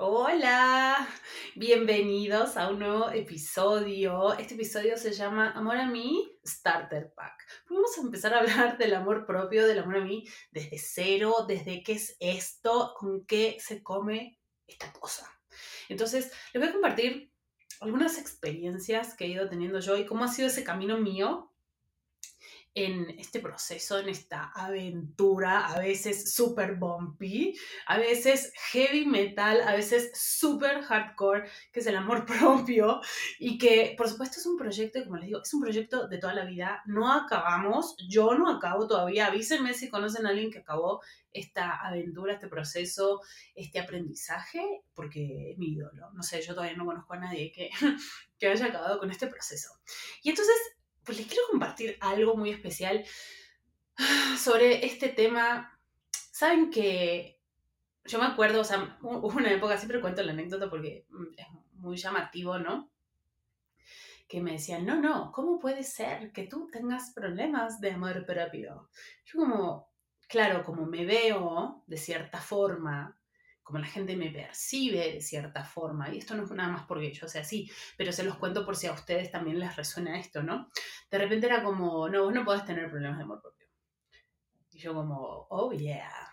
Hola, 0.00 1.08
bienvenidos 1.56 2.56
a 2.56 2.70
un 2.70 2.78
nuevo 2.78 3.10
episodio. 3.10 4.32
Este 4.34 4.54
episodio 4.54 4.96
se 4.96 5.10
llama 5.10 5.50
Amor 5.50 5.76
a 5.76 5.88
mí 5.88 6.38
Starter 6.46 7.12
Pack. 7.16 7.44
Vamos 7.68 7.98
a 7.98 8.02
empezar 8.02 8.32
a 8.32 8.38
hablar 8.38 8.78
del 8.78 8.94
amor 8.94 9.26
propio, 9.26 9.66
del 9.66 9.80
amor 9.80 9.96
a 9.96 10.04
mí 10.04 10.24
desde 10.52 10.78
cero, 10.78 11.44
desde 11.48 11.82
qué 11.82 11.94
es 11.94 12.16
esto, 12.20 12.94
con 12.96 13.26
qué 13.26 13.56
se 13.58 13.82
come 13.82 14.38
esta 14.68 14.92
cosa. 14.92 15.28
Entonces, 15.88 16.30
les 16.52 16.62
voy 16.62 16.68
a 16.68 16.72
compartir 16.74 17.32
algunas 17.80 18.18
experiencias 18.18 19.16
que 19.16 19.24
he 19.24 19.28
ido 19.30 19.48
teniendo 19.48 19.80
yo 19.80 19.96
y 19.96 20.06
cómo 20.06 20.22
ha 20.22 20.28
sido 20.28 20.46
ese 20.46 20.62
camino 20.62 20.98
mío 20.98 21.50
en 22.74 23.10
este 23.18 23.40
proceso, 23.40 23.98
en 23.98 24.08
esta 24.08 24.52
aventura, 24.54 25.66
a 25.66 25.80
veces 25.80 26.32
super 26.32 26.76
bumpy, 26.76 27.58
a 27.86 27.98
veces 27.98 28.52
heavy 28.70 29.04
metal, 29.04 29.62
a 29.62 29.74
veces 29.74 30.10
super 30.14 30.82
hardcore, 30.82 31.48
que 31.72 31.80
es 31.80 31.86
el 31.86 31.96
amor 31.96 32.24
propio 32.26 33.00
y 33.38 33.58
que 33.58 33.94
por 33.96 34.08
supuesto 34.08 34.38
es 34.38 34.46
un 34.46 34.56
proyecto, 34.56 35.02
como 35.04 35.16
les 35.16 35.26
digo, 35.26 35.42
es 35.42 35.52
un 35.54 35.60
proyecto 35.60 36.08
de 36.08 36.18
toda 36.18 36.34
la 36.34 36.44
vida, 36.44 36.82
no 36.86 37.12
acabamos, 37.12 37.96
yo 38.08 38.34
no 38.34 38.48
acabo 38.48 38.86
todavía, 38.86 39.26
avísenme 39.26 39.74
si 39.74 39.88
conocen 39.88 40.26
a 40.26 40.30
alguien 40.30 40.50
que 40.50 40.58
acabó 40.58 41.00
esta 41.32 41.80
aventura, 41.86 42.34
este 42.34 42.48
proceso, 42.48 43.20
este 43.54 43.80
aprendizaje, 43.80 44.82
porque 44.94 45.52
es 45.52 45.58
mi 45.58 45.72
ídolo, 45.72 46.10
no 46.12 46.22
sé, 46.22 46.42
yo 46.42 46.54
todavía 46.54 46.76
no 46.76 46.86
conozco 46.86 47.14
a 47.14 47.18
nadie 47.18 47.52
que, 47.52 47.70
que 48.38 48.46
haya 48.46 48.66
acabado 48.66 48.98
con 48.98 49.10
este 49.10 49.26
proceso. 49.26 49.70
Y 50.22 50.30
entonces 50.30 50.56
pues 51.08 51.16
les 51.16 51.26
quiero 51.26 51.44
compartir 51.50 51.96
algo 52.02 52.36
muy 52.36 52.50
especial 52.50 53.02
sobre 54.38 54.84
este 54.84 55.08
tema. 55.08 55.80
Saben 56.12 56.70
que 56.70 57.40
yo 58.04 58.18
me 58.18 58.26
acuerdo, 58.26 58.60
o 58.60 58.64
sea, 58.64 58.98
una 59.00 59.50
época, 59.50 59.78
siempre 59.78 60.02
cuento 60.02 60.22
la 60.22 60.32
anécdota 60.32 60.68
porque 60.68 61.06
mm, 61.08 61.24
es 61.34 61.46
muy 61.72 61.96
llamativo, 61.96 62.58
¿no? 62.58 62.92
Que 64.28 64.42
me 64.42 64.52
decían, 64.52 64.84
no, 64.84 65.00
no, 65.00 65.32
¿cómo 65.32 65.58
puede 65.58 65.82
ser 65.82 66.30
que 66.30 66.46
tú 66.46 66.68
tengas 66.70 67.14
problemas 67.14 67.80
de 67.80 67.92
amor 67.92 68.26
propio? 68.26 68.90
Yo 69.24 69.40
como, 69.40 69.88
claro, 70.28 70.62
como 70.62 70.84
me 70.84 71.06
veo 71.06 71.84
de 71.86 71.96
cierta 71.96 72.38
forma, 72.38 73.17
como 73.68 73.80
la 73.80 73.86
gente 73.86 74.16
me 74.16 74.30
percibe 74.30 75.12
de 75.12 75.20
cierta 75.20 75.62
forma, 75.62 76.08
y 76.08 76.16
esto 76.16 76.34
no 76.34 76.44
es 76.44 76.50
nada 76.52 76.72
más 76.72 76.86
porque 76.86 77.12
yo 77.12 77.28
sea 77.28 77.42
así, 77.42 77.70
pero 77.98 78.12
se 78.12 78.22
los 78.22 78.38
cuento 78.38 78.64
por 78.64 78.74
si 78.74 78.86
a 78.86 78.92
ustedes 78.92 79.30
también 79.30 79.58
les 79.58 79.76
resuena 79.76 80.18
esto, 80.18 80.42
¿no? 80.42 80.70
De 81.10 81.18
repente 81.18 81.48
era 81.48 81.62
como, 81.62 82.08
no, 82.08 82.24
vos 82.24 82.32
no 82.32 82.46
podés 82.46 82.64
tener 82.64 82.88
problemas 82.88 83.18
de 83.18 83.24
amor 83.24 83.42
propio. 83.42 83.68
Y 84.70 84.78
yo 84.78 84.94
como, 84.94 85.46
oh 85.50 85.70
yeah, 85.72 86.32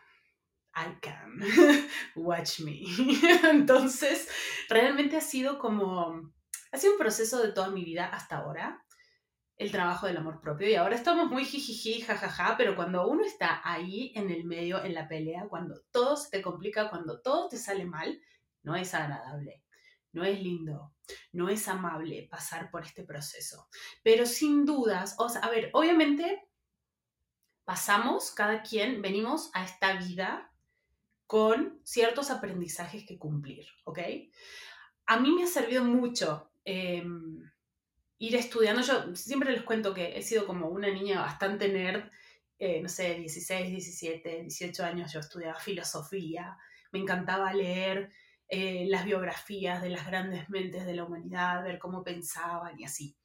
I 0.78 0.98
can, 1.02 1.42
watch 2.16 2.62
me. 2.62 2.84
Entonces, 3.52 4.30
realmente 4.70 5.18
ha 5.18 5.22
sido 5.22 5.60
como, 5.60 6.32
ha 6.72 6.78
sido 6.78 6.94
un 6.94 7.00
proceso 7.00 7.44
de 7.44 7.52
toda 7.52 7.70
mi 7.70 7.84
vida 7.84 8.06
hasta 8.06 8.38
ahora, 8.38 8.85
el 9.58 9.72
trabajo 9.72 10.08
del 10.08 10.18
amor 10.18 10.42
propio. 10.42 10.70
Y 10.70 10.76
ahora 10.76 10.96
estamos 10.96 11.30
muy 11.30 11.46
jijiji, 11.46 12.02
jajaja, 12.02 12.56
pero 12.58 12.76
cuando 12.76 13.08
uno 13.08 13.24
está 13.24 13.62
ahí 13.64 14.12
en 14.16 14.30
el 14.30 14.44
medio, 14.44 14.84
en 14.84 14.94
la 14.94 15.08
pelea, 15.08 15.48
cuando 15.50 15.82
todo 15.92 16.18
se 16.18 16.30
te 16.30 16.42
complica, 16.42 16.90
cuando 16.90 17.22
todo 17.22 17.48
te 17.48 17.58
sale 17.58 17.86
mal, 17.86 18.20
no 18.64 18.76
es 18.76 18.94
agradable, 18.94 19.64
no 20.12 20.26
es 20.26 20.42
lindo, 20.42 20.94
no 21.32 21.50
es 21.50 21.68
amable 21.68 22.28
pasar 22.30 22.70
por 22.70 22.84
este 22.84 23.04
proceso. 23.04 23.68
Pero 24.04 24.26
sin 24.26 24.66
dudas, 24.66 25.16
o 25.20 25.28
a 25.42 25.50
ver, 25.50 25.70
obviamente 25.74 26.50
pasamos, 27.64 28.32
cada 28.32 28.62
quien, 28.62 29.02
venimos 29.02 29.50
a 29.54 29.64
esta 29.64 29.94
vida 29.94 30.52
con 31.28 31.80
ciertos 31.84 32.30
aprendizajes 32.30 33.06
que 33.08 33.18
cumplir, 33.18 33.66
¿ok? 33.86 34.00
A 35.08 35.20
mí 35.20 35.32
me 35.32 35.44
ha 35.44 35.48
servido 35.48 35.84
mucho. 35.84 36.52
Em, 36.64 37.42
ir 38.18 38.36
estudiando. 38.36 38.82
Yo 38.82 39.16
siempre 39.16 39.52
les 39.52 39.64
cuento 39.64 39.94
que 39.94 40.18
he 40.18 40.22
sido 40.22 40.46
como 40.46 40.68
una 40.68 40.90
niña 40.90 41.22
bastante 41.22 41.70
nerd, 41.70 42.10
eh, 42.58 42.82
no 42.82 42.90
sé, 42.90 43.16
16, 43.16 43.70
17, 43.70 44.42
18 44.44 44.84
años 44.84 45.12
yo 45.12 45.20
estudiaba 45.20 45.60
filosofía, 45.60 46.58
me 46.92 47.00
encantaba 47.00 47.54
leer 47.54 48.12
eh, 48.48 48.86
las 48.88 49.06
biografías 49.06 49.82
de 49.82 49.90
las 49.90 50.06
grandes 50.06 50.50
mentes 50.50 50.86
de 50.86 50.96
la 50.96 51.04
humanidad, 51.04 51.64
ver 51.64 51.80
cómo 51.80 52.04
pensaban 52.04 52.80
y 52.80 52.86
así. 52.86 53.18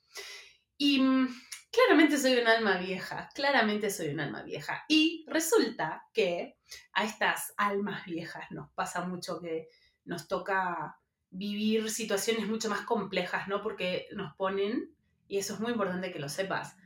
Y 0.76 1.00
mm, 1.00 1.28
claramente 1.70 2.19
soy 2.19 2.38
un 2.38 2.48
alma 2.48 2.78
vieja, 2.78 3.28
claramente 3.34 3.91
soy 3.91 4.09
un 4.09 4.20
alma 4.20 4.43
vieja. 4.43 4.84
Y 4.88 5.25
resulta 5.28 6.04
que 6.12 6.56
a 6.94 7.04
estas 7.04 7.53
almas 7.56 8.04
viejas 8.06 8.50
nos 8.50 8.70
pasa 8.72 9.03
mucho 9.03 9.41
que 9.41 9.69
nos 10.04 10.26
toca 10.26 11.00
vivir 11.30 11.91
situaciones 11.91 12.48
mucho 12.48 12.68
más 12.68 12.82
complejas, 12.82 13.48
¿no? 13.48 13.62
Porque 13.62 14.08
nos 14.12 14.34
ponen, 14.34 14.94
y 15.28 15.38
eso 15.38 15.54
es 15.54 15.60
muy 15.60 15.72
importante 15.72 16.12
que 16.12 16.18
lo 16.18 16.28
sepas, 16.28 16.76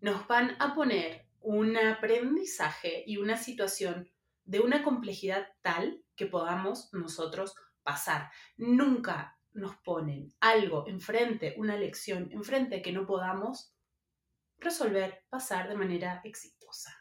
nos 0.00 0.26
van 0.26 0.56
a 0.58 0.74
poner 0.74 1.26
un 1.40 1.76
aprendizaje 1.76 3.04
y 3.06 3.18
una 3.18 3.36
situación 3.36 4.08
de 4.44 4.60
una 4.60 4.82
complejidad 4.82 5.48
tal 5.62 6.02
que 6.16 6.26
podamos 6.26 6.92
nosotros 6.92 7.54
pasar. 7.82 8.30
Nunca 8.56 9.38
nos 9.52 9.76
ponen 9.76 10.32
algo 10.40 10.86
enfrente, 10.86 11.54
una 11.58 11.76
lección 11.76 12.28
enfrente 12.32 12.82
que 12.82 12.92
no 12.92 13.06
podamos 13.06 13.74
resolver, 14.58 15.24
pasar 15.28 15.68
de 15.68 15.76
manera 15.76 16.20
exitosa. 16.24 16.96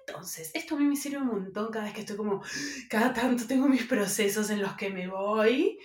Entonces, 0.00 0.50
esto 0.54 0.76
a 0.76 0.78
mí 0.78 0.84
me 0.84 0.96
sirve 0.96 1.18
un 1.18 1.26
montón 1.26 1.70
cada 1.70 1.84
vez 1.84 1.94
que 1.94 2.00
estoy 2.00 2.16
como, 2.16 2.42
cada 2.88 3.12
tanto 3.12 3.46
tengo 3.46 3.68
mis 3.68 3.84
procesos 3.84 4.50
en 4.50 4.62
los 4.62 4.74
que 4.74 4.90
me 4.90 5.08
voy 5.08 5.78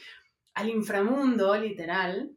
al 0.53 0.69
inframundo, 0.69 1.55
literal. 1.55 2.35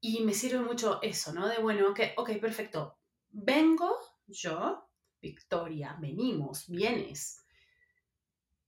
Y 0.00 0.20
me 0.20 0.34
sirve 0.34 0.60
mucho 0.60 1.00
eso, 1.02 1.32
¿no? 1.32 1.48
De, 1.48 1.58
bueno, 1.58 1.94
ok, 2.16 2.30
perfecto. 2.40 2.98
Vengo 3.30 3.98
yo, 4.26 4.88
Victoria, 5.20 5.96
venimos, 6.00 6.68
vienes, 6.68 7.44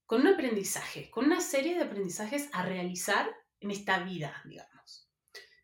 con 0.05 0.21
un 0.21 0.27
aprendizaje, 0.27 1.09
con 1.09 1.25
una 1.25 1.41
serie 1.41 1.75
de 1.75 1.83
aprendizajes 1.83 2.49
a 2.53 2.63
realizar 2.63 3.29
en 3.59 3.71
esta 3.71 3.99
vida, 3.99 4.41
digamos, 4.45 5.09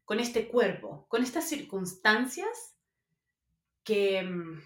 con 0.03 0.19
este 0.19 0.48
cuerpo, 0.48 1.06
con 1.08 1.24
estas 1.24 1.48
circunstancias 1.48 2.75
que, 3.84 4.24
mm, 4.24 4.62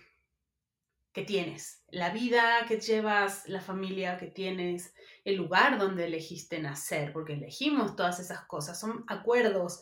que 1.16 1.24
tienes, 1.24 1.82
la 1.88 2.10
vida 2.10 2.66
que 2.68 2.78
llevas, 2.78 3.48
la 3.48 3.62
familia 3.62 4.18
que 4.18 4.28
tienes, 4.28 4.94
el 5.24 5.38
lugar 5.38 5.80
donde 5.80 6.08
elegiste 6.08 6.60
nacer, 6.60 7.14
porque 7.14 7.36
elegimos 7.36 7.96
todas 7.96 8.20
esas 8.20 8.44
cosas, 8.48 8.78
son 8.78 9.06
acuerdos 9.08 9.80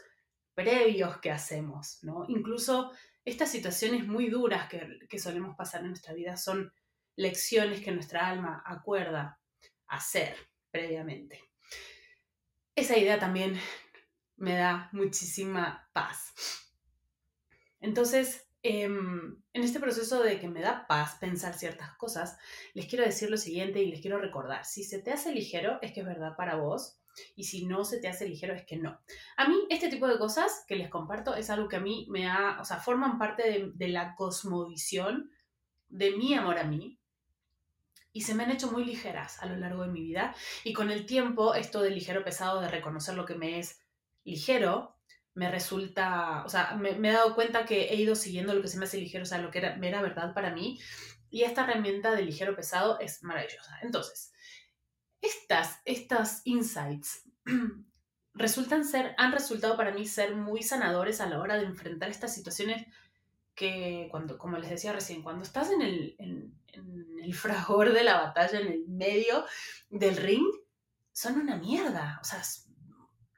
previos 0.54 1.18
que 1.18 1.32
hacemos, 1.32 1.98
¿no? 2.04 2.26
Incluso 2.28 2.92
estas 3.26 3.50
situaciones 3.50 4.06
muy 4.06 4.30
duras 4.30 4.70
que, 4.70 5.18
solemos 5.18 5.56
pasar 5.56 5.82
en 5.82 5.88
nuestra 5.88 6.14
vida 6.14 6.38
son 6.38 6.72
lecciones 7.16 7.82
que 7.82 7.92
nuestra 7.92 8.28
alma 8.28 8.62
acuerda 8.64 9.40
hacer 9.88 10.38
previamente. 10.70 11.42
Esa 12.76 12.96
idea 12.96 13.18
también 13.18 13.60
me 14.36 14.54
da 14.54 14.88
muchísima 14.92 15.90
paz. 15.94 16.36
Entonces, 17.80 18.48
Em, 18.66 19.36
en 19.52 19.64
este 19.64 19.82
proceso 19.82 20.24
de 20.24 20.40
que 20.40 20.48
me 20.48 20.62
da 20.62 20.88
paz 20.88 21.18
pensar 21.20 21.54
ciertas 21.54 21.96
cosas, 21.98 22.38
les 22.74 22.86
quiero 22.86 23.04
decir 23.04 23.30
lo 23.30 23.36
siguiente 23.36 23.84
y 23.84 23.92
les 23.92 24.00
quiero 24.00 24.20
recordar, 24.20 24.64
si 24.64 24.86
se 24.86 25.00
te 25.00 25.12
hace 25.12 25.34
ligero 25.34 25.80
es 25.82 25.92
que 25.92 26.00
es 26.00 26.06
verdad 26.06 26.38
para 26.38 26.56
vos 26.56 26.98
y 27.36 27.44
si 27.44 27.66
no 27.66 27.84
se 27.84 28.00
te 28.00 28.08
hace 28.08 28.28
ligero 28.28 28.54
es 28.54 28.66
que 28.66 28.78
no. 28.78 29.02
A 29.36 29.50
mí 29.50 29.56
este 29.70 29.90
tipo 29.90 30.08
de 30.08 30.18
cosas 30.18 30.64
que 30.66 30.78
les 30.78 30.90
comparto 30.90 31.36
es 31.36 31.50
algo 31.50 31.68
que 31.68 31.76
a 31.76 31.82
mí 31.82 32.08
me 32.10 32.30
ha, 32.30 32.58
o 32.62 32.64
sea, 32.64 32.78
forman 32.78 33.20
parte 33.20 33.44
de, 33.44 33.72
de 33.76 33.90
la 33.90 34.16
cosmovisión 34.16 35.30
de 35.90 36.16
mi 36.16 36.34
amor 36.34 36.58
a 36.58 36.64
mí, 36.64 36.98
y 38.14 38.22
se 38.22 38.36
me 38.36 38.44
han 38.44 38.52
hecho 38.52 38.72
muy 38.72 38.86
ligeras 38.86 39.42
a 39.42 39.48
lo 39.48 39.58
largo 39.58 39.82
de 39.82 39.90
mi 39.92 40.02
vida. 40.02 40.36
Y 40.64 40.72
con 40.72 40.92
el 40.92 41.08
tiempo, 41.08 41.56
esto 41.56 41.82
de 41.82 41.90
ligero 41.90 42.24
pesado, 42.24 42.62
de 42.62 42.70
reconocer 42.70 43.16
lo 43.16 43.26
que 43.26 43.34
me 43.34 43.58
es 43.58 43.82
ligero, 44.24 44.96
me 45.36 45.50
resulta, 45.50 46.44
o 46.46 46.50
sea, 46.50 46.76
me, 46.76 46.92
he 46.92 47.12
dado 47.12 47.36
cuenta 47.36 47.66
que 47.66 47.86
he 47.86 47.96
ido 47.96 48.16
siguiendo 48.16 48.54
lo 48.54 48.62
que 48.62 48.68
se 48.68 48.78
me 48.78 48.86
hace 48.86 48.98
ligero, 48.98 49.24
o 49.24 49.26
sea, 49.26 49.40
lo 49.40 49.50
que 49.50 49.60
era, 49.60 49.76
era 49.82 50.02
verdad 50.02 50.34
para 50.34 50.54
mí. 50.54 50.80
Y 51.30 51.44
esta 51.44 51.64
herramienta 51.64 52.12
de 52.12 52.22
ligero 52.22 52.56
pesado 52.56 53.00
es 53.00 53.24
maravillosa. 53.24 53.80
Entonces, 53.82 54.32
estas, 55.22 55.80
estas 55.86 56.42
insights 56.46 57.24
resultan 58.34 58.86
ser, 58.86 59.16
han 59.18 59.32
resultado 59.32 59.76
para 59.76 59.92
mí 59.92 60.06
ser 60.06 60.36
muy 60.36 60.62
sanadores 60.62 61.22
a 61.22 61.28
la 61.28 61.40
hora 61.40 61.58
de 61.58 61.66
enfrentar 61.66 62.10
estas 62.10 62.36
situaciones 62.36 62.86
que, 63.56 64.08
cuando, 64.12 64.38
como 64.38 64.58
les 64.58 64.70
decía 64.70 64.94
recién, 64.94 65.24
cuando 65.24 65.44
estás 65.44 65.72
en 65.72 65.82
el, 65.82 66.16
en 66.20 66.56
el 67.24 67.34
fragor 67.34 67.94
de 67.94 68.04
la 68.04 68.22
batalla, 68.22 68.60
en 68.60 68.68
el 68.68 68.88
medio 68.88 69.46
del 69.90 70.18
ring, 70.18 70.46
son 71.12 71.40
una 71.40 71.56
mierda. 71.56 72.20
O 72.22 72.26
sea, 72.26 72.42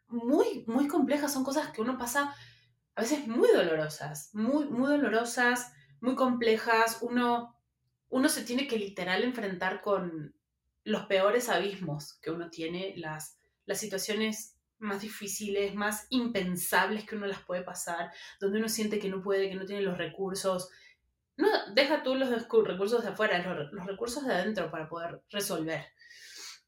muy, 0.08 0.64
muy 0.68 0.88
complejas, 0.88 1.34
son 1.34 1.44
cosas 1.44 1.72
que 1.72 1.82
uno 1.82 1.98
pasa 1.98 2.36
a 2.96 3.02
veces 3.02 3.28
muy 3.28 3.50
dolorosas, 3.50 4.30
muy, 4.34 4.66
muy 4.66 4.90
dolorosas, 4.90 5.74
muy 6.00 6.16
complejas. 6.16 7.00
Uno, 7.02 7.58
uno 8.10 8.30
se 8.30 8.44
tiene 8.44 8.68
que 8.68 8.78
literal 8.78 9.24
enfrentar 9.24 9.82
con, 9.82 10.36
los 10.86 11.08
peores 11.08 11.50
abismos 11.50 12.14
que 12.22 12.32
uno 12.32 12.50
tiene, 12.50 12.94
las, 12.96 13.40
las 13.66 13.80
situaciones 13.80 14.56
más 14.78 15.02
difíciles, 15.02 15.74
más 15.74 16.06
impensables 16.10 17.06
que 17.06 17.16
uno 17.16 17.26
las 17.26 17.42
puede 17.42 17.64
pasar, 17.64 18.12
donde 18.40 18.60
uno 18.60 18.70
siente 18.70 19.00
que 19.00 19.10
no 19.10 19.22
puede, 19.22 19.50
que 19.50 19.56
no 19.56 19.66
tiene 19.66 19.82
los 19.82 19.98
recursos. 19.98 20.70
No, 21.38 21.48
deja 21.74 22.04
tú 22.04 22.16
los 22.16 22.30
recursos 22.30 23.04
de 23.04 23.10
afuera, 23.10 23.40
los, 23.40 23.74
los 23.74 23.86
recursos 23.86 24.26
de 24.26 24.34
adentro 24.34 24.70
para 24.70 24.88
poder 24.88 25.24
resolver. 25.32 25.86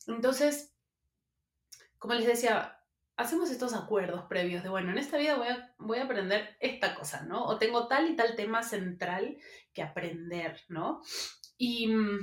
Entonces, 0.07 0.73
como 1.99 2.15
les 2.15 2.25
decía, 2.25 2.79
hacemos 3.17 3.49
estos 3.49 3.73
acuerdos 3.73 4.25
previos 4.29 4.63
de, 4.63 4.69
bueno, 4.69 4.91
en 4.91 4.99
esta 4.99 5.17
vida 5.17 5.35
voy 5.35 5.47
a, 5.47 5.73
voy 5.79 5.97
a 5.97 6.03
aprender 6.03 6.55
esta 6.59 6.93
cosa, 6.95 7.23
¿no? 7.23 7.45
O 7.45 7.57
tengo 7.57 7.87
tal 7.87 8.09
y 8.09 8.15
tal 8.15 8.35
tema 8.35 8.61
central 8.61 9.37
que 9.73 9.81
aprender, 9.81 10.61
¿no? 10.69 11.01
Y 11.57 11.87
mm, 11.87 12.19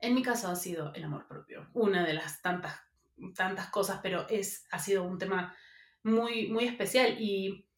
en 0.00 0.14
mi 0.14 0.22
caso 0.22 0.48
ha 0.48 0.56
sido 0.56 0.92
el 0.94 1.04
amor 1.04 1.28
propio, 1.28 1.70
una 1.72 2.04
de 2.04 2.12
las 2.12 2.42
tantas, 2.42 2.80
tantas 3.36 3.70
cosas, 3.70 4.00
pero 4.02 4.28
es, 4.28 4.66
ha 4.72 4.80
sido 4.80 5.04
un 5.04 5.18
tema 5.18 5.54
muy, 6.02 6.48
muy 6.48 6.64
especial 6.64 7.16
y 7.18 7.68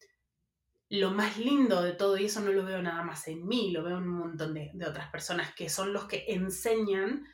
lo 0.89 1.11
más 1.11 1.37
lindo 1.37 1.83
de 1.83 1.93
todo, 1.93 2.17
y 2.17 2.25
eso 2.25 2.39
no 2.39 2.51
lo 2.51 2.65
veo 2.65 2.81
nada 2.81 3.03
más 3.03 3.27
en 3.27 3.45
mí, 3.45 3.71
lo 3.71 3.83
veo 3.83 3.97
en 3.97 4.09
un 4.09 4.17
montón 4.17 4.55
de, 4.55 4.71
de 4.73 4.85
otras 4.87 5.11
personas 5.11 5.53
que 5.53 5.69
son 5.69 5.93
los 5.93 6.05
que 6.05 6.25
enseñan 6.29 7.27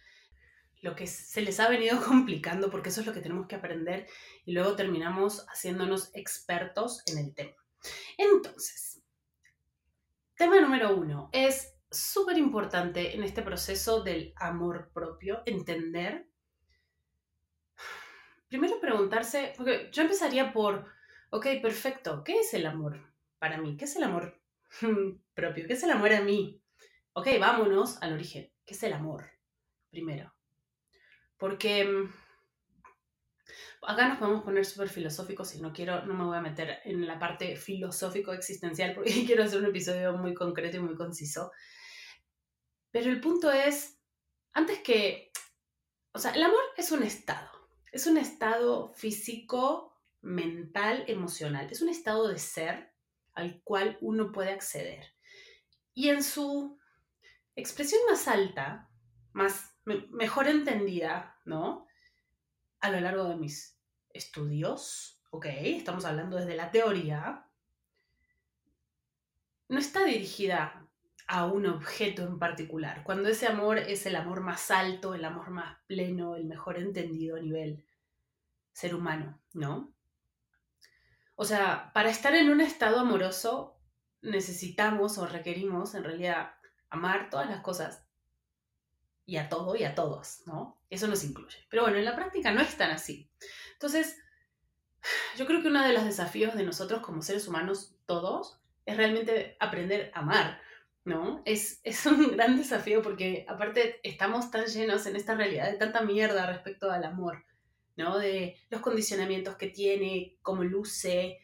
lo 0.84 0.96
que 0.96 1.08
se 1.08 1.42
les 1.42 1.60
ha 1.60 1.70
venido 1.70 2.00
complicando, 2.06 2.70
porque 2.70 2.90
eso 2.90 3.02
es 3.02 3.08
lo 3.08 3.14
que 3.14 3.22
tenemos 3.22 3.48
que 3.48 3.56
aprender 3.56 4.06
y 4.46 4.52
luego 4.52 4.76
terminamos 4.76 5.46
haciéndonos 5.48 6.12
expertos 6.14 7.02
en 7.08 7.18
el 7.18 7.34
tema. 7.34 7.56
Entonces, 8.18 9.02
tema 10.36 10.60
número 10.60 10.96
uno, 10.96 11.30
es 11.32 11.74
súper 11.90 12.38
importante 12.38 13.16
en 13.16 13.24
este 13.24 13.42
proceso 13.42 14.04
del 14.04 14.34
amor 14.36 14.92
propio 14.94 15.42
entender, 15.46 16.28
primero 18.50 18.80
preguntarse, 18.82 19.54
porque 19.56 19.90
yo 19.92 20.02
empezaría 20.02 20.52
por, 20.52 20.86
ok, 21.30 21.48
perfecto, 21.62 22.24
¿qué 22.26 22.40
es 22.40 22.54
el 22.54 22.66
amor 22.66 23.00
para 23.40 23.58
mí? 23.58 23.78
¿Qué 23.78 23.86
es 23.86 23.96
el 23.96 24.04
amor 24.04 24.42
propio? 25.34 25.66
¿Qué 25.66 25.74
es 25.74 25.84
el 25.84 25.92
amor 25.92 26.12
a 26.12 26.22
mí? 26.22 26.62
Ok, 27.14 27.28
vámonos 27.40 28.02
al 28.02 28.14
origen. 28.14 28.52
¿Qué 28.66 28.74
es 28.74 28.84
el 28.84 28.94
amor? 28.94 29.30
Primero. 29.90 30.34
Porque 31.44 31.84
mm, 31.84 32.10
acá 33.86 34.08
nos 34.08 34.18
podemos 34.18 34.46
poner 34.46 34.64
súper 34.64 34.88
filosóficos 34.88 35.54
y 35.56 35.60
no 35.60 35.74
quiero, 35.74 36.06
no 36.06 36.14
me 36.14 36.24
voy 36.24 36.38
a 36.38 36.42
meter 36.42 36.80
en 36.86 37.06
la 37.06 37.20
parte 37.20 37.58
filosófico-existencial 37.58 38.96
porque 38.96 39.12
quiero 39.26 39.44
hacer 39.44 39.60
un 39.60 39.66
episodio 39.66 40.14
muy 40.14 40.34
concreto 40.34 40.78
y 40.78 40.80
muy 40.80 40.96
conciso. 40.96 41.52
Pero 42.92 43.12
el 43.12 43.20
punto 43.20 43.52
es, 43.52 44.00
antes 44.54 44.80
que, 44.84 45.34
o 46.14 46.20
sea, 46.20 46.32
el 46.32 46.44
amor 46.44 46.64
es 46.78 46.94
un 46.94 47.04
estado, 47.04 47.52
es 47.92 48.08
un 48.08 48.18
estado 48.18 48.94
físico, 48.94 50.00
mental, 50.22 51.04
emocional, 51.08 51.68
es 51.70 51.82
un 51.82 51.90
estado 51.90 52.30
de 52.30 52.40
ser 52.40 52.94
al 53.34 53.62
cual 53.66 53.98
uno 54.00 54.32
puede 54.32 54.54
acceder. 54.54 55.14
Y 55.94 56.08
en 56.08 56.24
su 56.24 56.80
expresión 57.54 58.00
más 58.10 58.30
alta, 58.30 58.90
más 59.34 59.76
mejor 59.84 60.48
entendida, 60.48 61.33
¿no? 61.46 61.88
A 62.80 62.90
lo 62.90 63.00
largo 63.00 63.26
de 63.26 63.36
mis 63.36 63.78
estudios, 64.10 65.22
ok, 65.32 65.46
estamos 65.48 66.06
hablando 66.06 66.38
desde 66.38 66.56
la 66.56 66.72
teoría, 66.72 67.46
no 69.70 69.80
está 69.80 70.06
dirigida 70.06 70.88
a 71.28 71.46
un 71.46 71.66
objeto 71.66 72.24
en 72.24 72.38
particular, 72.38 73.04
cuando 73.04 73.30
ese 73.30 73.48
amor 73.48 73.78
es 73.78 74.06
el 74.06 74.16
amor 74.16 74.42
más 74.42 74.70
alto, 74.72 75.16
el 75.16 75.26
amor 75.26 75.50
más 75.50 75.78
pleno, 75.88 76.36
el 76.36 76.46
mejor 76.46 76.78
entendido 76.78 77.38
a 77.38 77.40
nivel 77.40 77.86
ser 78.74 78.94
humano, 78.94 79.40
¿no? 79.54 79.94
O 81.36 81.46
sea, 81.46 81.92
para 81.94 82.10
estar 82.10 82.36
en 82.36 82.50
un 82.50 82.62
estado 82.62 83.00
amoroso 83.00 83.80
necesitamos 84.22 85.18
o 85.18 85.28
requerimos 85.28 85.96
en 85.96 86.04
realidad 86.04 86.54
amar 86.90 87.30
todas 87.30 87.50
las 87.50 87.62
cosas 87.62 88.06
y 89.26 89.38
a 89.38 89.50
todo 89.50 89.76
y 89.76 89.84
a 89.84 89.96
todos, 89.96 90.44
¿no? 90.46 90.80
Eso 90.94 91.08
nos 91.08 91.24
incluye. 91.24 91.58
Pero 91.70 91.84
bueno, 91.84 91.98
en 91.98 92.06
la 92.06 92.16
práctica 92.16 92.52
no 92.52 92.62
es 92.62 92.78
tan 92.78 92.92
así. 92.92 93.30
Entonces, 93.74 94.18
yo 95.38 95.46
creo 95.46 95.62
que 95.62 95.68
uno 95.68 95.84
de 95.84 95.94
los 95.94 96.06
desafíos 96.06 96.56
de 96.56 96.64
nosotros 96.64 97.02
como 97.02 97.22
seres 97.22 97.48
humanos, 97.48 97.96
todos, 98.06 98.60
es 98.86 98.98
realmente 98.98 99.58
aprender 99.60 100.12
a 100.14 100.20
amar, 100.20 100.62
¿no? 101.04 101.42
Es, 101.46 101.82
es 101.84 102.06
un 102.06 102.36
gran 102.36 102.58
desafío 102.58 103.02
porque 103.02 103.46
aparte 103.48 104.00
estamos 104.04 104.52
tan 104.52 104.66
llenos 104.66 105.06
en 105.06 105.16
esta 105.16 105.36
realidad 105.36 105.72
de 105.72 105.78
tanta 105.78 106.02
mierda 106.02 106.46
respecto 106.46 106.92
al 106.92 107.04
amor, 107.04 107.44
¿no? 107.96 108.20
De 108.20 108.58
los 108.70 108.82
condicionamientos 108.82 109.56
que 109.56 109.68
tiene, 109.68 110.38
cómo 110.42 110.64
luce, 110.64 111.40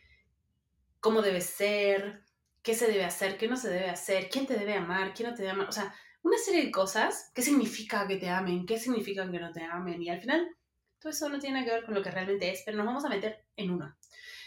cómo 1.00 1.22
debe 1.22 1.42
ser, 1.42 2.24
qué 2.62 2.76
se 2.76 2.88
debe 2.88 3.06
hacer, 3.06 3.38
qué 3.38 3.48
no 3.48 3.58
se 3.58 3.70
debe 3.70 3.90
hacer, 3.90 4.30
quién 4.30 4.46
te 4.46 4.56
debe 4.56 4.76
amar, 4.76 5.14
quién 5.14 5.30
no 5.30 5.36
te 5.36 5.42
debe 5.42 5.54
amar. 5.54 5.70
O 5.70 5.72
sea, 5.72 5.94
una 6.22 6.38
serie 6.38 6.66
de 6.66 6.72
cosas. 6.72 7.32
¿Qué 7.34 7.42
significa 7.42 8.08
que 8.08 8.18
te 8.18 8.30
amen? 8.30 8.66
¿Qué 8.66 8.78
significa 8.78 9.30
que 9.30 9.40
no 9.40 9.52
te 9.52 9.64
amen? 9.64 10.02
Y 10.02 10.10
al 10.10 10.20
final, 10.20 10.56
todo 11.00 11.12
eso 11.12 11.30
no 11.30 11.40
tiene 11.40 11.64
que 11.64 11.72
ver 11.72 11.86
con 11.86 11.94
lo 11.94 12.04
que 12.04 12.12
realmente 12.12 12.52
es, 12.52 12.62
pero 12.66 12.78
nos 12.78 12.86
vamos 12.86 13.06
a 13.06 13.10
meter 13.10 13.46
en 13.56 13.72
uno. 13.72 13.96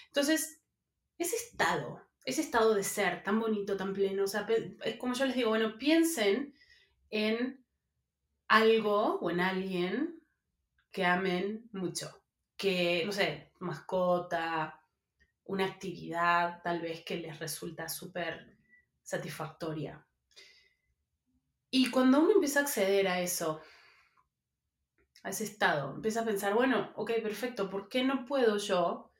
Entonces, 0.07 0.61
ese 1.19 1.37
estado, 1.37 2.03
ese 2.25 2.43
estado 2.43 2.75
de 2.75 2.85
ser 2.85 3.23
tan 3.23 3.41
bonito, 3.41 3.77
tan 3.77 3.93
pleno, 3.93 4.25
o 4.25 4.27
sea, 4.27 4.47
es 4.85 4.97
como 4.97 5.15
yo 5.15 5.27
les 5.27 5.37
digo, 5.37 5.51
bueno, 5.51 5.79
piensen 5.79 6.55
en 7.11 7.65
algo 8.49 9.19
o 9.21 9.31
en 9.31 9.41
alguien 9.41 10.23
que 10.91 11.07
amen 11.07 11.69
mucho, 11.73 12.23
que, 12.57 13.03
no 13.07 13.13
sé, 13.13 13.53
mascota, 13.61 14.79
una 15.45 15.67
actividad 15.67 16.63
tal 16.63 16.81
vez 16.81 17.05
que 17.05 17.17
les 17.17 17.39
resulta 17.39 17.89
súper 17.89 18.59
satisfactoria. 19.03 20.07
Y 21.75 21.91
cuando 21.91 22.21
uno 22.21 22.33
empieza 22.33 22.61
a 22.61 22.63
acceder 22.65 23.09
a 23.09 23.23
eso, 23.23 23.63
a 25.23 25.31
ese 25.31 25.45
estado, 25.45 25.95
empieza 25.95 26.21
a 26.21 26.25
pensar, 26.27 26.53
bueno, 26.53 26.93
ok, 26.97 27.13
perfecto, 27.23 27.71
¿por 27.71 27.89
qué 27.89 28.05
no 28.05 28.27
puedo 28.27 28.59
yo 28.59 29.11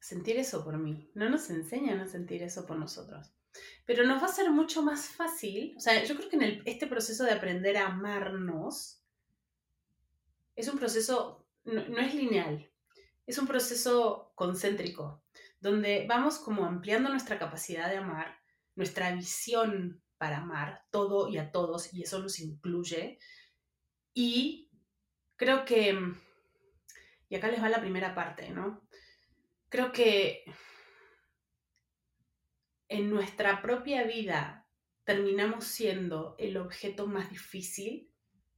sentir 0.00 0.36
eso 0.36 0.64
por 0.64 0.78
mí? 0.78 1.08
No 1.14 1.30
nos 1.30 1.48
enseñan 1.48 2.00
a 2.00 2.08
sentir 2.08 2.42
eso 2.42 2.66
por 2.66 2.76
nosotros. 2.76 3.32
Pero 3.86 4.04
nos 4.04 4.20
va 4.20 4.26
a 4.26 4.32
ser 4.32 4.50
mucho 4.50 4.82
más 4.82 5.06
fácil, 5.06 5.74
o 5.76 5.80
sea, 5.80 6.02
yo 6.02 6.16
creo 6.16 6.28
que 6.28 6.36
en 6.36 6.62
este 6.64 6.88
proceso 6.88 7.22
de 7.22 7.34
aprender 7.34 7.76
a 7.76 7.86
amarnos, 7.86 9.04
es 10.56 10.66
un 10.66 10.76
proceso, 10.76 11.46
no, 11.62 11.86
no 11.86 11.98
es 11.98 12.16
lineal, 12.16 12.68
es 13.28 13.38
un 13.38 13.46
proceso 13.46 14.32
concéntrico, 14.34 15.22
donde 15.60 16.04
vamos 16.08 16.40
como 16.40 16.64
ampliando 16.64 17.10
nuestra 17.10 17.38
capacidad 17.38 17.88
de 17.88 17.98
amar, 17.98 18.40
nuestra 18.74 19.12
visión 19.12 20.02
para 20.20 20.36
amar 20.36 20.84
todo 20.90 21.30
y 21.30 21.38
a 21.38 21.50
todos, 21.50 21.94
y 21.94 22.02
eso 22.02 22.18
nos 22.18 22.40
incluye. 22.40 23.18
Y 24.12 24.70
creo 25.36 25.64
que, 25.64 25.98
y 27.30 27.34
acá 27.34 27.48
les 27.48 27.62
va 27.62 27.70
la 27.70 27.80
primera 27.80 28.14
parte, 28.14 28.50
¿no? 28.50 28.86
Creo 29.70 29.92
que 29.92 30.44
en 32.88 33.08
nuestra 33.08 33.62
propia 33.62 34.04
vida 34.04 34.68
terminamos 35.04 35.64
siendo 35.64 36.36
el 36.38 36.58
objeto 36.58 37.06
más 37.06 37.30
difícil 37.30 38.12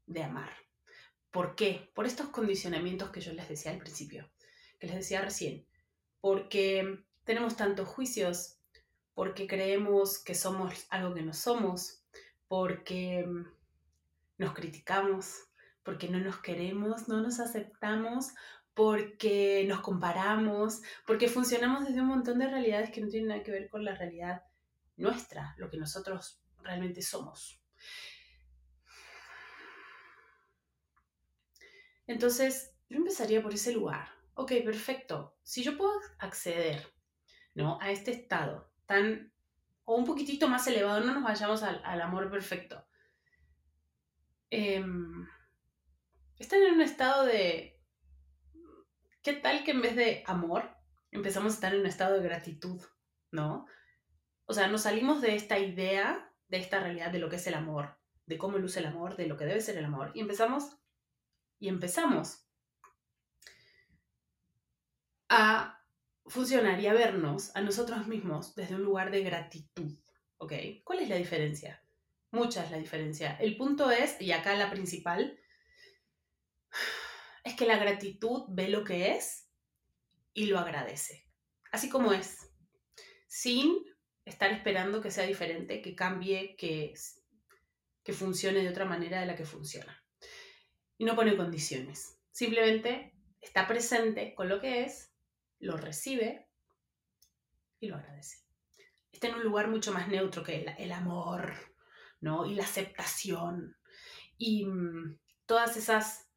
de 0.07 0.25
amar. 0.25 0.53
¿Por 1.31 1.55
qué? 1.55 1.93
Por 1.95 2.07
estos 2.07 2.31
condicionamientos 2.31 3.11
que 3.11 3.21
yo 3.21 3.33
les 3.35 3.49
decía 3.49 3.71
al 3.71 3.79
principio, 3.79 4.33
que 4.81 4.89
les 4.89 4.97
decía 4.97 5.21
recién. 5.21 5.69
Porque 6.21 7.05
tenemos 7.23 7.55
tantos 7.55 7.87
juicios, 7.87 8.59
porque 9.15 9.47
creemos 9.47 10.19
que 10.19 10.35
somos 10.35 10.87
algo 10.91 11.15
que 11.15 11.23
no 11.23 11.33
somos, 11.33 12.03
porque 12.49 13.25
mm, 13.27 13.47
nos 14.39 14.55
criticamos, 14.55 15.45
porque 15.83 16.09
no 16.09 16.19
nos 16.19 16.39
queremos, 16.39 17.09
no 17.09 17.21
nos 17.21 17.41
aceptamos, 17.41 18.33
porque 18.75 19.65
nos 19.69 19.81
comparamos, 19.81 20.81
porque 21.07 21.29
funcionamos 21.29 21.87
desde 21.87 22.01
un 22.01 22.09
montón 22.09 22.39
de 22.39 22.49
realidades 22.49 22.91
que 22.91 23.01
no 23.01 23.09
tienen 23.09 23.29
nada 23.29 23.43
que 23.43 23.51
ver 23.51 23.69
con 23.69 23.85
la 23.85 23.95
realidad 23.95 24.45
nuestra, 24.97 25.55
lo 25.59 25.69
que 25.71 25.77
nosotros 25.77 26.43
realmente 26.63 27.03
somos. 27.03 27.61
Entonces, 32.07 32.75
yo 32.89 32.99
empezaría 32.99 33.43
por 33.43 33.55
ese 33.55 33.73
lugar. 33.73 34.09
Ok, 34.35 34.53
perfecto. 34.65 35.37
Si 35.43 35.63
yo 35.63 35.77
puedo 35.77 35.93
acceder 36.19 36.87
¿no? 37.55 37.79
a 37.81 37.91
este 37.91 38.11
estado 38.11 38.72
tan, 38.93 39.33
o 39.85 39.97
un 39.97 40.05
poquitito 40.05 40.49
más 40.49 40.67
elevado, 40.67 41.01
no 41.01 41.15
nos 41.15 41.23
vayamos 41.23 41.63
al, 41.63 42.01
amor 42.03 42.31
perfecto. 42.31 42.87
Em, 44.51 45.27
están 46.39 46.61
en 46.61 46.75
un 46.75 46.83
estado 46.83 47.25
de, 47.25 47.81
¿qué 49.23 49.33
tal 49.33 49.65
que 49.65 49.71
en 49.71 49.81
vez 49.81 49.97
de 49.97 50.23
amor 50.27 50.77
empezamos 51.11 51.53
a 51.53 51.55
estar 51.55 51.75
en 51.75 51.81
un 51.81 51.87
estado 51.87 52.19
de 52.19 52.23
gratitud, 52.23 52.83
¿no? 53.31 53.67
O 54.45 54.53
sea, 54.53 54.69
nos 54.69 54.83
salimos 54.83 55.23
de 55.23 55.37
esta 55.37 55.59
idea, 55.59 56.31
de 56.49 56.59
esta 56.59 56.81
realidad 56.81 57.11
de 57.11 57.19
lo 57.19 57.31
que 57.31 57.37
es 57.37 57.47
el 57.47 57.55
amor, 57.55 57.99
de 58.27 58.37
cómo 58.37 58.59
luce 58.59 58.81
el 58.81 58.87
amor, 58.87 59.17
de 59.17 59.27
lo 59.27 59.39
que 59.39 59.47
debe 59.47 59.63
ser 59.63 59.79
el 59.79 59.87
amor. 59.87 60.11
Y 60.13 60.21
empezamos, 60.21 60.77
y 61.59 61.69
empezamos 61.69 62.47
a 65.31 65.82
funcionar 66.27 66.81
y 66.81 66.87
a 66.87 66.93
vernos 66.93 67.55
a 67.55 67.61
nosotros 67.61 68.07
mismos 68.07 68.55
desde 68.55 68.75
un 68.75 68.83
lugar 68.83 69.11
de 69.11 69.23
gratitud. 69.23 69.99
¿Ok? 70.39 70.53
¿Cuál 70.85 71.01
es 71.01 71.09
la 71.09 71.17
diferencia? 71.17 71.83
Mucha 72.31 72.65
es 72.65 72.71
la 72.71 72.79
diferencia. 72.79 73.37
El 73.37 73.57
punto 73.57 73.91
es, 73.91 74.21
y 74.21 74.33
acá 74.33 74.57
la 74.57 74.71
principal, 74.71 75.39
es 77.45 77.55
que 77.55 77.67
la 77.67 77.79
gratitud 77.79 78.45
ve 78.49 78.69
lo 78.69 78.85
que 78.85 79.13
es 79.15 79.49
y 80.33 80.47
lo 80.47 80.59
agradece. 80.59 81.29
Así 81.71 81.89
como 81.89 82.13
es. 82.13 82.51
Sin 83.27 83.85
estar 84.25 84.51
esperando 84.53 85.01
que 85.01 85.11
sea 85.11 85.27
diferente, 85.27 85.83
que 85.83 85.95
cambie, 85.95 86.57
que, 86.57 86.95
que 88.03 88.13
funcione 88.13 88.63
de 88.63 88.69
otra 88.69 88.85
manera 88.85 89.21
de 89.21 89.27
la 89.27 89.37
que 89.37 89.45
funciona. 89.45 90.03
Y 90.99 91.05
no 91.05 91.17
pone 91.17 91.37
condiciones. 91.37 92.19
Simplemente 92.31 93.15
está 93.41 93.67
presente 93.67 94.35
con 94.35 94.49
lo 94.49 94.61
que 94.61 94.85
es, 94.85 95.12
lo 95.63 95.77
recibe 95.77 96.49
y 97.81 97.89
lo 97.89 97.97
agradece. 97.97 98.39
Está 99.13 99.29
en 99.29 99.37
un 99.37 99.45
lugar 99.45 99.69
mucho 99.69 99.93
más 99.93 100.09
neutro 100.09 100.43
que 100.43 100.67
el, 100.77 100.93
amor, 100.93 101.55
¿no? 102.21 102.47
Y 102.47 102.55
la 102.55 102.65
aceptación. 102.65 103.77
Y 104.37 104.67
mm, 104.67 105.19
todas 105.47 105.77
esas 105.77 106.29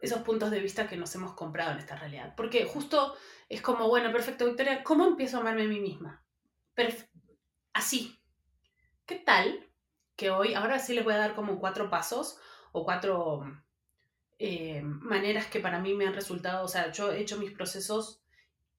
esos 0.00 0.22
puntos 0.22 0.50
de 0.50 0.60
vista 0.60 0.88
que 0.88 0.96
nos 0.96 1.14
hemos 1.14 1.34
comprado 1.34 1.72
en 1.72 1.78
esta 1.78 1.94
realidad. 1.94 2.34
Porque 2.34 2.64
justo 2.64 3.14
es 3.50 3.60
como, 3.60 3.88
bueno, 3.88 4.10
perfecto, 4.10 4.46
Victoria, 4.46 4.82
¿cómo 4.82 5.06
empiezo 5.06 5.36
a 5.36 5.40
amarme 5.40 5.64
a 5.64 5.68
mí 5.68 5.80
misma? 5.80 6.24
así. 7.74 8.18
¿Qué 9.04 9.16
tal 9.16 9.70
que 10.16 10.30
hoy, 10.30 10.54
ahora 10.54 10.78
sí 10.78 10.94
les 10.94 11.04
voy 11.04 11.12
a 11.12 11.18
dar 11.18 11.34
como 11.34 11.60
cuatro 11.60 11.90
pasos 11.90 12.38
o 12.72 12.84
cuatro 12.84 13.42
eh, 14.42 14.80
maneras 14.82 15.48
que 15.48 15.60
para 15.60 15.80
mí 15.80 15.92
me 15.92 16.06
han 16.06 16.14
resultado, 16.14 16.64
o 16.64 16.68
sea, 16.68 16.90
yo 16.92 17.12
he 17.12 17.20
hecho 17.20 17.36
mis 17.36 17.52
procesos 17.52 18.22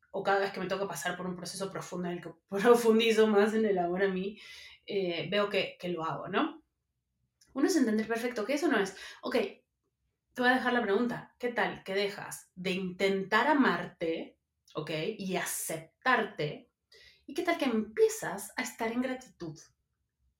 o 0.09 0.23
cada 0.23 0.39
vez 0.39 0.51
que 0.51 0.59
me 0.59 0.65
toca 0.65 0.87
pasar 0.87 1.15
por 1.15 1.27
un 1.27 1.35
proceso 1.35 1.71
profundo 1.71 2.09
en 2.09 2.17
el 2.17 2.23
que 2.23 2.33
profundizo 2.49 3.27
más 3.27 3.53
en 3.53 3.65
el 3.65 3.77
amor 3.77 4.01
a 4.01 4.07
mí, 4.07 4.39
eh, 4.87 5.27
veo 5.29 5.49
que, 5.49 5.77
que 5.79 5.89
lo 5.89 6.03
hago, 6.03 6.27
¿no? 6.29 6.63
Uno 7.53 7.67
es 7.67 7.75
entender 7.75 8.07
perfecto 8.07 8.43
que 8.43 8.55
eso 8.55 8.69
no 8.69 8.79
es, 8.79 8.97
ok, 9.21 9.35
te 9.35 10.41
voy 10.41 10.49
a 10.49 10.55
dejar 10.55 10.73
la 10.73 10.81
pregunta, 10.81 11.35
¿qué 11.37 11.49
tal 11.49 11.83
que 11.83 11.93
dejas 11.93 12.49
de 12.55 12.71
intentar 12.71 13.45
amarte, 13.45 14.39
ok, 14.73 14.89
y 15.15 15.35
aceptarte? 15.35 16.71
¿Y 17.27 17.35
qué 17.35 17.43
tal 17.43 17.59
que 17.59 17.65
empiezas 17.65 18.51
a 18.57 18.63
estar 18.63 18.91
en 18.91 19.03
gratitud 19.03 19.59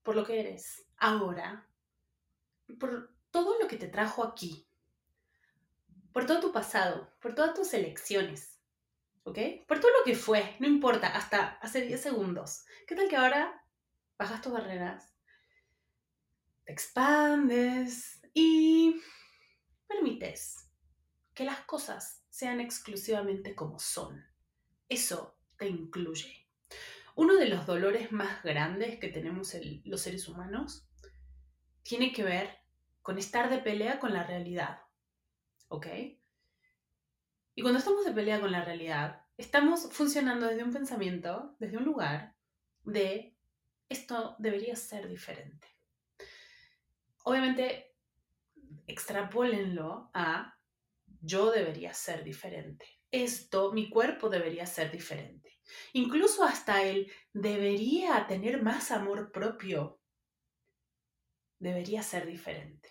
por 0.02 0.16
lo 0.16 0.26
que 0.26 0.40
eres 0.40 0.88
ahora, 0.98 1.68
por 2.80 3.14
todo 3.30 3.60
lo 3.62 3.68
que 3.68 3.78
te 3.78 3.88
trajo 3.88 4.24
aquí, 4.24 4.66
por 6.14 6.26
todo 6.26 6.40
tu 6.40 6.52
pasado, 6.52 7.12
por 7.22 7.36
todas 7.36 7.54
tus 7.54 7.74
elecciones, 7.74 8.60
¿ok? 9.24 9.38
Por 9.68 9.80
todo 9.80 9.92
lo 9.92 10.04
que 10.04 10.16
fue, 10.16 10.56
no 10.60 10.68
importa, 10.68 11.08
hasta 11.08 11.58
hace 11.62 11.82
10 11.82 12.02
segundos. 12.02 12.66
¿Qué 12.88 12.96
tal 12.96 13.08
que 13.08 13.16
ahora 13.16 13.66
bajas 14.18 14.42
tus 14.42 14.52
barreras, 14.52 15.14
te 16.66 16.74
expandes 16.74 18.22
y 18.34 19.02
permites 19.88 20.70
que 21.34 21.46
las 21.46 21.62
cosas 21.62 22.24
sean 22.30 22.60
exclusivamente 22.60 23.56
como 23.56 23.80
son? 23.80 24.24
Eso 24.90 25.38
te 25.58 25.68
incluye. 25.68 26.48
Uno 27.16 27.36
de 27.36 27.48
los 27.48 27.66
dolores 27.66 28.12
más 28.12 28.42
grandes 28.44 29.00
que 29.00 29.10
tenemos 29.10 29.56
los 29.84 30.02
seres 30.02 30.28
humanos 30.28 30.88
tiene 31.84 32.12
que 32.14 32.24
ver 32.24 32.60
con 33.02 33.18
estar 33.18 33.50
de 33.50 33.60
pelea 33.60 34.00
con 34.00 34.14
la 34.14 34.24
realidad. 34.24 34.81
¿Ok? 35.72 35.88
Y 37.56 37.62
cuando 37.62 37.80
estamos 37.80 38.04
de 38.04 38.12
pelea 38.12 38.42
con 38.42 38.52
la 38.52 38.66
realidad, 38.66 39.22
estamos 39.38 39.88
funcionando 39.94 40.48
desde 40.48 40.66
un 40.66 40.74
pensamiento, 40.74 41.56
desde 41.60 41.78
un 41.78 41.86
lugar 41.86 42.36
de 42.84 43.38
esto 43.88 44.36
debería 44.38 44.76
ser 44.76 45.08
diferente. 45.08 45.70
Obviamente, 47.24 47.96
extrapólenlo 48.86 50.12
a 50.14 50.60
yo 51.22 51.52
debería 51.52 51.94
ser 51.94 52.26
diferente. 52.26 52.86
Esto, 53.10 53.72
mi 53.72 53.90
cuerpo 53.90 54.28
debería 54.28 54.66
ser 54.66 54.92
diferente. 54.92 55.62
Incluso 55.94 56.44
hasta 56.44 56.84
él 56.84 57.10
debería 57.32 58.28
tener 58.28 58.62
más 58.62 58.92
amor 58.92 59.32
propio. 59.32 60.02
Debería 61.60 62.04
ser 62.04 62.28
diferente. 62.28 62.91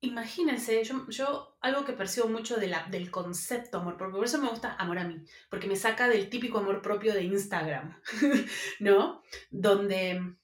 Imagínense, 0.00 0.84
yo, 0.84 1.56
algo 1.60 1.84
que 1.84 1.92
percibo 1.92 2.28
mucho 2.28 2.56
del 2.56 3.10
concepto 3.10 3.78
amor 3.78 3.96
propio, 3.96 4.18
por 4.18 4.26
eso 4.26 4.38
me 4.38 4.48
gusta 4.48 4.76
amor 4.76 4.98
a 4.98 5.04
mí, 5.04 5.24
porque 5.50 5.66
me 5.66 5.74
saca 5.74 6.06
del 6.08 6.28
típico 6.30 6.58
amor 6.58 6.80
propio 6.82 7.12
de 7.14 7.24
Instagram, 7.24 8.00
¿no? 8.80 9.22
Donde 9.50 10.36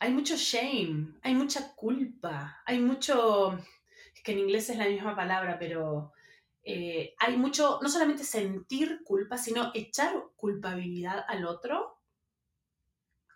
hay 0.00 0.12
mucho 0.12 0.36
shame, 0.36 1.18
hay 1.22 1.34
mucha 1.34 1.74
culpa, 1.74 2.62
hay 2.64 2.78
mucho, 2.78 3.58
es 4.14 4.22
que 4.22 4.32
en 4.32 4.38
inglés 4.38 4.70
es 4.70 4.78
la 4.78 4.88
misma 4.88 5.14
palabra, 5.14 5.58
pero 5.58 6.12
eh, 6.62 7.14
hay 7.18 7.36
mucho, 7.36 7.78
no 7.82 7.90
solamente 7.90 8.24
sentir 8.24 9.02
culpa, 9.04 9.36
sino 9.36 9.70
echar 9.74 10.14
culpabilidad 10.34 11.26
al 11.28 11.44
otro, 11.44 11.98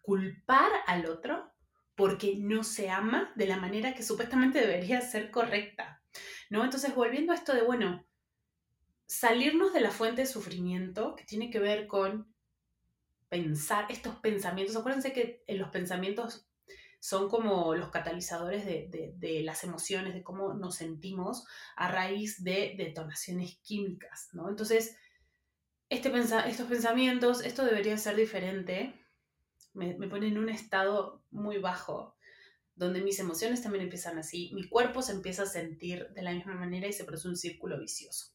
culpar 0.01 0.73
al 0.87 1.05
otro 1.05 1.52
porque 1.95 2.37
no 2.37 2.65
se 2.65 2.91
ama 2.91 3.33
de 3.37 3.47
la 3.47 3.59
manera 3.59 3.95
que 3.95 4.03
supuestamente 4.03 4.61
debería 4.61 5.01
ser 5.01 5.31
correcta. 5.31 6.03
¿No? 6.51 6.65
Entonces, 6.65 6.95
volviendo 6.95 7.33
a 7.33 7.37
esto 7.37 7.55
de, 7.55 7.63
bueno, 7.63 8.05
salirnos 9.07 9.73
de 9.73 9.81
la 9.81 9.91
fuente 9.91 10.23
de 10.23 10.27
sufrimiento, 10.27 11.15
que 11.17 11.25
tiene 11.25 11.51
que 11.51 11.59
ver 11.59 11.87
con 11.87 12.33
pensar 13.29 13.87
estos 13.91 14.17
pensamientos. 14.17 14.77
Acuérdense 14.77 15.15
que 15.15 15.43
los 15.49 15.71
pensamientos 15.71 16.47
son 17.01 17.29
como 17.29 17.75
los 17.75 17.89
catalizadores 17.89 18.65
de, 18.65 19.43
las 19.43 19.65
emociones, 19.65 20.15
de 20.15 20.23
cómo 20.23 20.55
nos 20.55 20.77
sentimos 20.77 21.47
a 21.75 21.91
raíz 21.91 22.45
de 22.45 22.75
detonaciones 22.77 23.59
químicas, 23.63 24.29
¿no? 24.35 24.49
Entonces, 24.49 24.97
este 25.89 26.13
estos 26.17 26.69
pensamientos, 26.69 27.43
esto 27.43 27.65
debería 27.65 27.99
ser 27.99 28.17
diferente, 28.17 29.02
me, 29.73 29.97
me 29.97 30.09
pone 30.09 30.29
en 30.29 30.39
un 30.39 30.49
estado 30.49 31.23
muy 31.31 31.59
bajo, 31.59 32.17
donde 32.75 33.03
mis 33.03 33.19
emociones 33.19 33.63
también 33.63 33.85
empiezan 33.85 34.19
así, 34.19 34.51
mi 34.55 34.69
cuerpo 34.69 35.03
se 35.03 35.13
empieza 35.13 35.43
a 35.43 35.47
sentir 35.47 36.09
de 36.11 36.23
la 36.23 36.33
misma 36.33 36.55
manera 36.55 36.89
y 36.89 36.93
se 36.93 37.05
produce 37.05 37.29
un 37.29 37.37
círculo 37.37 37.79
vicioso. 37.79 38.33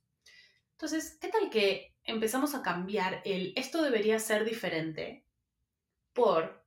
Entonces, 0.73 1.17
¿qué 1.19 1.29
tal 1.29 1.49
que 1.49 1.95
empezamos 2.03 2.53
a 2.53 2.61
cambiar 2.61 3.21
el 3.25 3.51
esto 3.55 3.81
debería 3.81 4.19
ser 4.19 4.45
diferente 4.45 5.25
por 6.13 6.63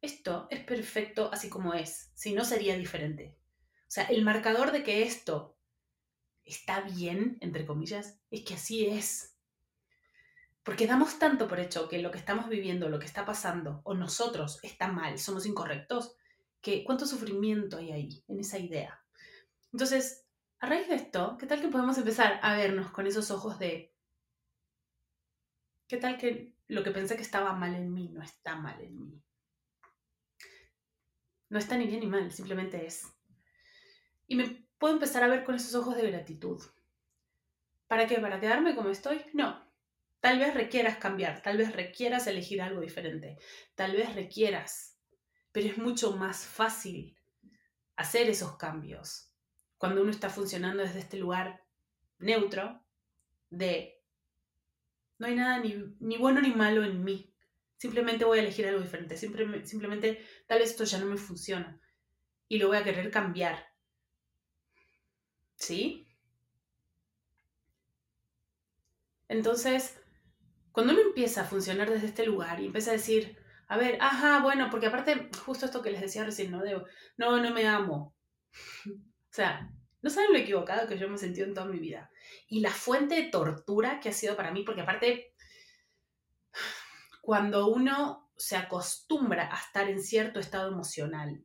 esto 0.00 0.48
es 0.50 0.64
perfecto 0.64 1.30
así 1.32 1.48
como 1.48 1.72
es, 1.72 2.10
si 2.14 2.32
no 2.32 2.44
sería 2.44 2.76
diferente? 2.76 3.36
O 3.82 3.94
sea, 3.94 4.04
el 4.04 4.24
marcador 4.24 4.72
de 4.72 4.82
que 4.82 5.04
esto 5.04 5.56
está 6.44 6.80
bien, 6.80 7.38
entre 7.40 7.64
comillas, 7.64 8.18
es 8.30 8.42
que 8.42 8.54
así 8.54 8.86
es. 8.86 9.31
Porque 10.62 10.86
damos 10.86 11.18
tanto 11.18 11.48
por 11.48 11.58
hecho 11.58 11.88
que 11.88 12.00
lo 12.00 12.10
que 12.10 12.18
estamos 12.18 12.48
viviendo, 12.48 12.88
lo 12.88 12.98
que 12.98 13.06
está 13.06 13.24
pasando, 13.24 13.80
o 13.84 13.94
nosotros 13.94 14.60
está 14.62 14.88
mal, 14.88 15.18
somos 15.18 15.44
incorrectos, 15.46 16.16
que 16.60 16.84
cuánto 16.84 17.06
sufrimiento 17.06 17.78
hay 17.78 17.90
ahí, 17.90 18.24
en 18.28 18.38
esa 18.38 18.58
idea. 18.58 19.04
Entonces, 19.72 20.24
a 20.60 20.66
raíz 20.66 20.88
de 20.88 20.94
esto, 20.94 21.36
¿qué 21.38 21.46
tal 21.46 21.60
que 21.60 21.68
podemos 21.68 21.98
empezar 21.98 22.38
a 22.42 22.54
vernos 22.56 22.92
con 22.92 23.06
esos 23.08 23.32
ojos 23.32 23.58
de, 23.58 23.92
¿qué 25.88 25.96
tal 25.96 26.16
que 26.16 26.54
lo 26.68 26.84
que 26.84 26.92
pensé 26.92 27.16
que 27.16 27.22
estaba 27.22 27.52
mal 27.52 27.74
en 27.74 27.92
mí 27.92 28.08
no 28.10 28.22
está 28.22 28.54
mal 28.54 28.80
en 28.80 29.00
mí? 29.00 29.20
No 31.48 31.58
está 31.58 31.76
ni 31.76 31.86
bien 31.86 32.00
ni 32.00 32.06
mal, 32.06 32.30
simplemente 32.30 32.86
es. 32.86 33.12
Y 34.28 34.36
me 34.36 34.64
puedo 34.78 34.94
empezar 34.94 35.24
a 35.24 35.28
ver 35.28 35.42
con 35.42 35.56
esos 35.56 35.74
ojos 35.74 35.96
de 35.96 36.08
gratitud. 36.10 36.62
¿Para 37.88 38.06
qué? 38.06 38.20
¿Para 38.20 38.40
quedarme 38.40 38.76
como 38.76 38.88
estoy? 38.88 39.22
No, 39.34 39.60
Tal 40.22 40.38
vez 40.38 40.54
requieras 40.54 40.98
cambiar, 40.98 41.42
tal 41.42 41.56
vez 41.56 41.72
requieras 41.72 42.28
elegir 42.28 42.62
algo 42.62 42.80
diferente, 42.80 43.38
tal 43.74 43.96
vez 43.96 44.14
requieras, 44.14 44.96
pero 45.50 45.66
es 45.66 45.78
mucho 45.78 46.16
más 46.16 46.46
fácil 46.46 47.18
hacer 47.96 48.30
esos 48.30 48.56
cambios 48.56 49.32
cuando 49.78 50.00
uno 50.00 50.12
está 50.12 50.30
funcionando 50.30 50.84
desde 50.84 51.00
este 51.00 51.16
lugar 51.16 51.64
neutro 52.20 52.84
de 53.50 54.00
no 55.18 55.26
hay 55.26 55.34
nada 55.34 55.58
ni, 55.58 56.16
bueno 56.18 56.40
ni 56.40 56.54
malo 56.54 56.84
en 56.84 57.02
mí, 57.02 57.34
simplemente 57.76 58.24
voy 58.24 58.38
a 58.38 58.42
elegir 58.42 58.68
algo 58.68 58.80
diferente, 58.80 59.16
simplemente, 59.16 59.66
simplemente 59.66 60.24
tal 60.46 60.60
vez 60.60 60.70
esto 60.70 60.84
ya 60.84 60.98
no 60.98 61.06
me 61.06 61.16
funciona 61.16 61.80
y 62.46 62.58
lo 62.58 62.68
voy 62.68 62.76
a 62.76 62.84
querer 62.84 63.10
cambiar. 63.10 63.74
¿Sí? 65.56 66.06
Entonces, 69.26 70.01
cuando 70.72 70.92
uno 70.92 71.02
empieza 71.02 71.42
a 71.42 71.46
funcionar 71.46 71.90
desde 71.90 72.06
este 72.06 72.26
lugar 72.26 72.60
y 72.60 72.66
empieza 72.66 72.90
a 72.90 72.94
decir, 72.94 73.38
A 73.68 73.76
ver, 73.78 73.96
ajá, 74.00 74.40
bueno, 74.42 74.68
porque 74.70 74.88
aparte, 74.88 75.30
justo 75.46 75.64
esto 75.64 75.80
que 75.82 75.90
les 75.90 76.00
decía 76.00 76.24
recién, 76.24 76.50
¿no? 76.50 76.60
De, 76.62 76.82
no, 77.16 77.40
no 77.40 77.50
me 77.52 77.66
amo. 77.66 78.14
o 78.86 79.30
sea, 79.30 79.70
no 80.02 80.10
saben 80.10 80.32
lo 80.32 80.38
equivocado 80.38 80.86
que 80.86 80.98
yo 80.98 81.08
me 81.08 81.14
he 81.14 81.18
sentido 81.18 81.46
en 81.46 81.54
toda 81.54 81.66
mi 81.66 81.78
vida. 81.78 82.10
Y 82.48 82.60
la 82.60 82.70
fuente 82.70 83.14
de 83.14 83.30
tortura 83.30 84.00
que 84.00 84.10
ha 84.10 84.12
sido 84.12 84.36
para 84.36 84.50
mí, 84.50 84.62
porque 84.62 84.82
aparte, 84.82 85.34
cuando 87.22 87.68
uno 87.68 88.30
se 88.36 88.56
acostumbra 88.56 89.48
a 89.54 89.58
estar 89.58 89.88
en 89.88 90.02
cierto 90.02 90.40
estado 90.40 90.70
emocional, 90.70 91.44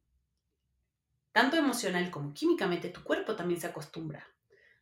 tanto 1.31 1.55
emocional 1.55 2.09
como 2.09 2.33
químicamente, 2.33 2.89
tu 2.89 3.03
cuerpo 3.03 3.35
también 3.35 3.61
se 3.61 3.67
acostumbra 3.67 4.27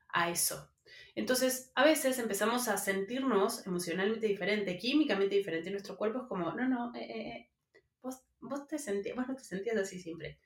a 0.10 0.30
eso. 0.30 0.75
Entonces, 1.16 1.72
a 1.76 1.86
veces 1.86 2.20
empezamos 2.20 2.68
a 2.68 2.78
sentirnos 2.78 3.66
emocionalmente 3.66 4.28
diferente, 4.28 4.78
químicamente 4.78 5.36
diferente, 5.36 5.72
nuestro 5.72 5.96
cuerpo 5.96 6.24
es 6.24 6.28
como, 6.28 6.52
no, 6.52 6.68
no, 6.68 6.94
eh, 6.94 7.00
eh, 7.04 7.50
eh 7.74 7.84
vos, 8.02 8.22
vos, 8.42 8.68
te 8.68 8.78
vos 9.14 9.28
no 9.28 9.36
te 9.36 9.44
sentías 9.44 9.78
así 9.78 10.02
siempre. 10.02 10.40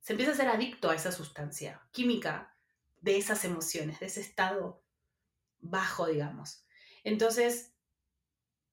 Se 0.00 0.14
empieza 0.14 0.32
a 0.32 0.36
ser 0.36 0.48
adicto 0.48 0.90
a 0.90 0.94
esa 0.94 1.12
sustancia 1.12 1.82
química 1.92 2.56
de 3.00 3.18
esas 3.18 3.44
emociones, 3.44 4.00
de 4.00 4.06
ese 4.06 4.22
estado 4.22 4.82
bajo, 5.60 6.06
digamos. 6.06 6.64
Entonces, 7.04 7.74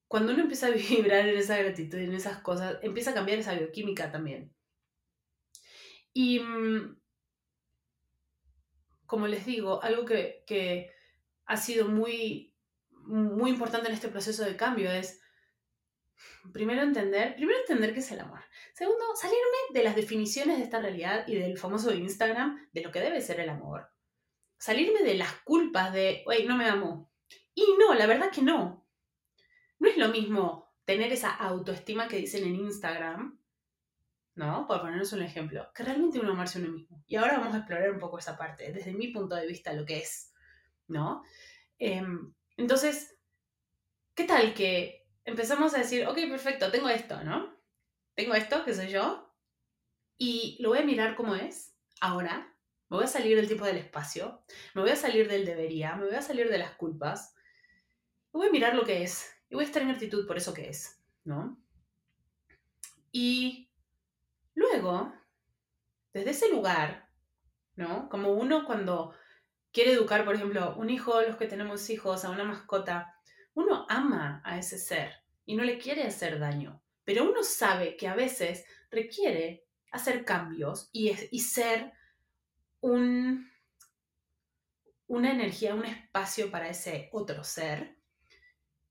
cuando 0.08 0.32
uno 0.32 0.42
empieza 0.42 0.68
a 0.68 0.70
vibrar 0.70 1.28
en 1.28 1.38
esa 1.38 1.58
gratitud, 1.58 1.98
en 1.98 2.14
esas 2.14 2.38
cosas, 2.38 2.78
empieza 2.82 3.10
a 3.10 3.14
cambiar 3.14 3.38
esa 3.38 3.54
bioquímica 3.54 4.10
también. 4.10 4.54
Y 6.12 6.40
mm, 6.40 6.98
como 9.06 9.26
les 9.26 9.44
digo, 9.44 9.82
algo 9.82 10.04
que, 10.04 10.44
ha 11.50 11.56
sido 11.56 11.88
muy, 11.88 12.54
muy 12.90 13.50
importante 13.50 13.88
en 13.88 13.94
este 13.94 14.08
proceso 14.08 14.44
de 14.44 14.56
cambio 14.56 14.88
es, 14.88 15.20
primero 16.52 16.82
entender, 16.82 17.34
primero 17.34 17.58
entender 17.58 17.92
qué 17.92 17.98
es 17.98 18.12
el 18.12 18.20
amor. 18.20 18.40
Segundo, 18.72 19.04
salirme 19.16 19.58
de 19.74 19.82
las 19.82 19.96
definiciones 19.96 20.58
de 20.58 20.62
esta 20.62 20.80
realidad 20.80 21.26
y 21.26 21.34
del 21.34 21.58
famoso 21.58 21.92
Instagram 21.92 22.68
de 22.72 22.82
lo 22.82 22.92
que 22.92 23.00
debe 23.00 23.20
ser 23.20 23.40
el 23.40 23.48
amor. 23.48 23.90
Salirme 24.58 25.02
de 25.02 25.14
las 25.14 25.32
culpas 25.42 25.92
de, 25.92 26.22
oye, 26.26 26.44
no 26.44 26.56
me 26.56 26.68
amo. 26.68 27.10
Y 27.52 27.64
no, 27.80 27.94
la 27.94 28.06
verdad 28.06 28.30
que 28.30 28.42
no. 28.42 28.86
No 29.80 29.88
es 29.88 29.96
lo 29.96 30.08
mismo 30.08 30.72
tener 30.84 31.12
esa 31.12 31.34
autoestima 31.34 32.06
que 32.06 32.18
dicen 32.18 32.44
en 32.44 32.54
Instagram 32.54 33.40
¿no? 34.36 34.66
Por 34.66 34.80
ponernos 34.80 35.12
un 35.12 35.22
ejemplo, 35.22 35.68
que 35.74 35.82
realmente 35.82 36.18
uno 36.20 36.32
amarse 36.32 36.58
a 36.58 36.62
uno 36.62 36.72
mismo. 36.72 37.02
Y 37.06 37.16
ahora 37.16 37.38
vamos 37.38 37.54
a 37.54 37.58
explorar 37.58 37.90
un 37.90 37.98
poco 37.98 38.18
esa 38.18 38.38
parte, 38.38 38.72
desde 38.72 38.92
mi 38.92 39.08
punto 39.08 39.34
de 39.34 39.46
vista, 39.46 39.72
lo 39.72 39.84
que 39.84 39.98
es, 39.98 40.29
¿no? 40.90 41.22
Em, 41.78 42.32
entonces, 42.56 43.18
¿qué 44.14 44.24
tal 44.24 44.54
que 44.54 45.08
empezamos 45.24 45.74
a 45.74 45.78
decir, 45.78 46.06
ok, 46.06 46.16
perfecto, 46.28 46.70
tengo 46.70 46.88
esto, 46.88 47.22
¿no? 47.24 47.58
Tengo 48.14 48.34
esto, 48.34 48.64
que 48.64 48.74
soy 48.74 48.88
yo, 48.88 49.34
y 50.18 50.58
lo 50.60 50.70
voy 50.70 50.80
a 50.80 50.84
mirar 50.84 51.16
como 51.16 51.34
es, 51.34 51.74
ahora, 52.00 52.54
me 52.90 52.96
voy 52.96 53.04
a 53.04 53.08
salir 53.08 53.36
del 53.36 53.46
tiempo 53.46 53.64
del 53.64 53.78
espacio, 53.78 54.44
me 54.74 54.82
voy 54.82 54.90
a 54.90 54.96
salir 54.96 55.28
del 55.28 55.46
debería, 55.46 55.96
me 55.96 56.06
voy 56.06 56.16
a 56.16 56.22
salir 56.22 56.50
de 56.50 56.58
las 56.58 56.72
culpas, 56.72 57.34
voy 58.32 58.48
a 58.48 58.52
mirar 58.52 58.74
lo 58.74 58.84
que 58.84 59.02
es, 59.02 59.32
y 59.48 59.54
voy 59.54 59.64
a 59.64 59.66
estar 59.66 59.82
en 59.82 59.90
actitud 59.90 60.26
por 60.26 60.36
eso 60.36 60.52
que 60.52 60.68
es, 60.68 61.02
¿no? 61.24 61.58
Y 63.12 63.70
Luego, 64.60 65.12
desde 66.12 66.30
ese 66.30 66.50
lugar, 66.50 67.08
¿no? 67.76 68.10
Como 68.10 68.32
uno 68.32 68.66
cuando 68.66 69.14
quiere 69.72 69.92
educar, 69.92 70.24
por 70.24 70.34
ejemplo, 70.34 70.74
un 70.76 70.90
hijo, 70.90 71.20
los 71.22 71.36
que 71.36 71.46
tenemos 71.46 71.88
hijos, 71.90 72.24
a 72.24 72.30
una 72.30 72.44
mascota, 72.44 73.14
uno 73.54 73.86
ama 73.88 74.40
a 74.44 74.58
ese 74.58 74.78
ser 74.78 75.12
y 75.44 75.54
no 75.56 75.64
le 75.64 75.78
quiere 75.78 76.04
hacer 76.04 76.38
daño, 76.38 76.82
pero 77.04 77.28
uno 77.28 77.42
sabe 77.42 77.96
que 77.96 78.08
a 78.08 78.14
veces 78.14 78.64
requiere 78.90 79.66
hacer 79.90 80.24
cambios 80.24 80.88
y, 80.92 81.12
y 81.30 81.40
ser 81.40 81.92
un, 82.80 83.50
una 85.06 85.32
energía, 85.32 85.74
un 85.74 85.84
espacio 85.84 86.50
para 86.50 86.68
ese 86.68 87.08
otro 87.12 87.42
ser 87.44 87.96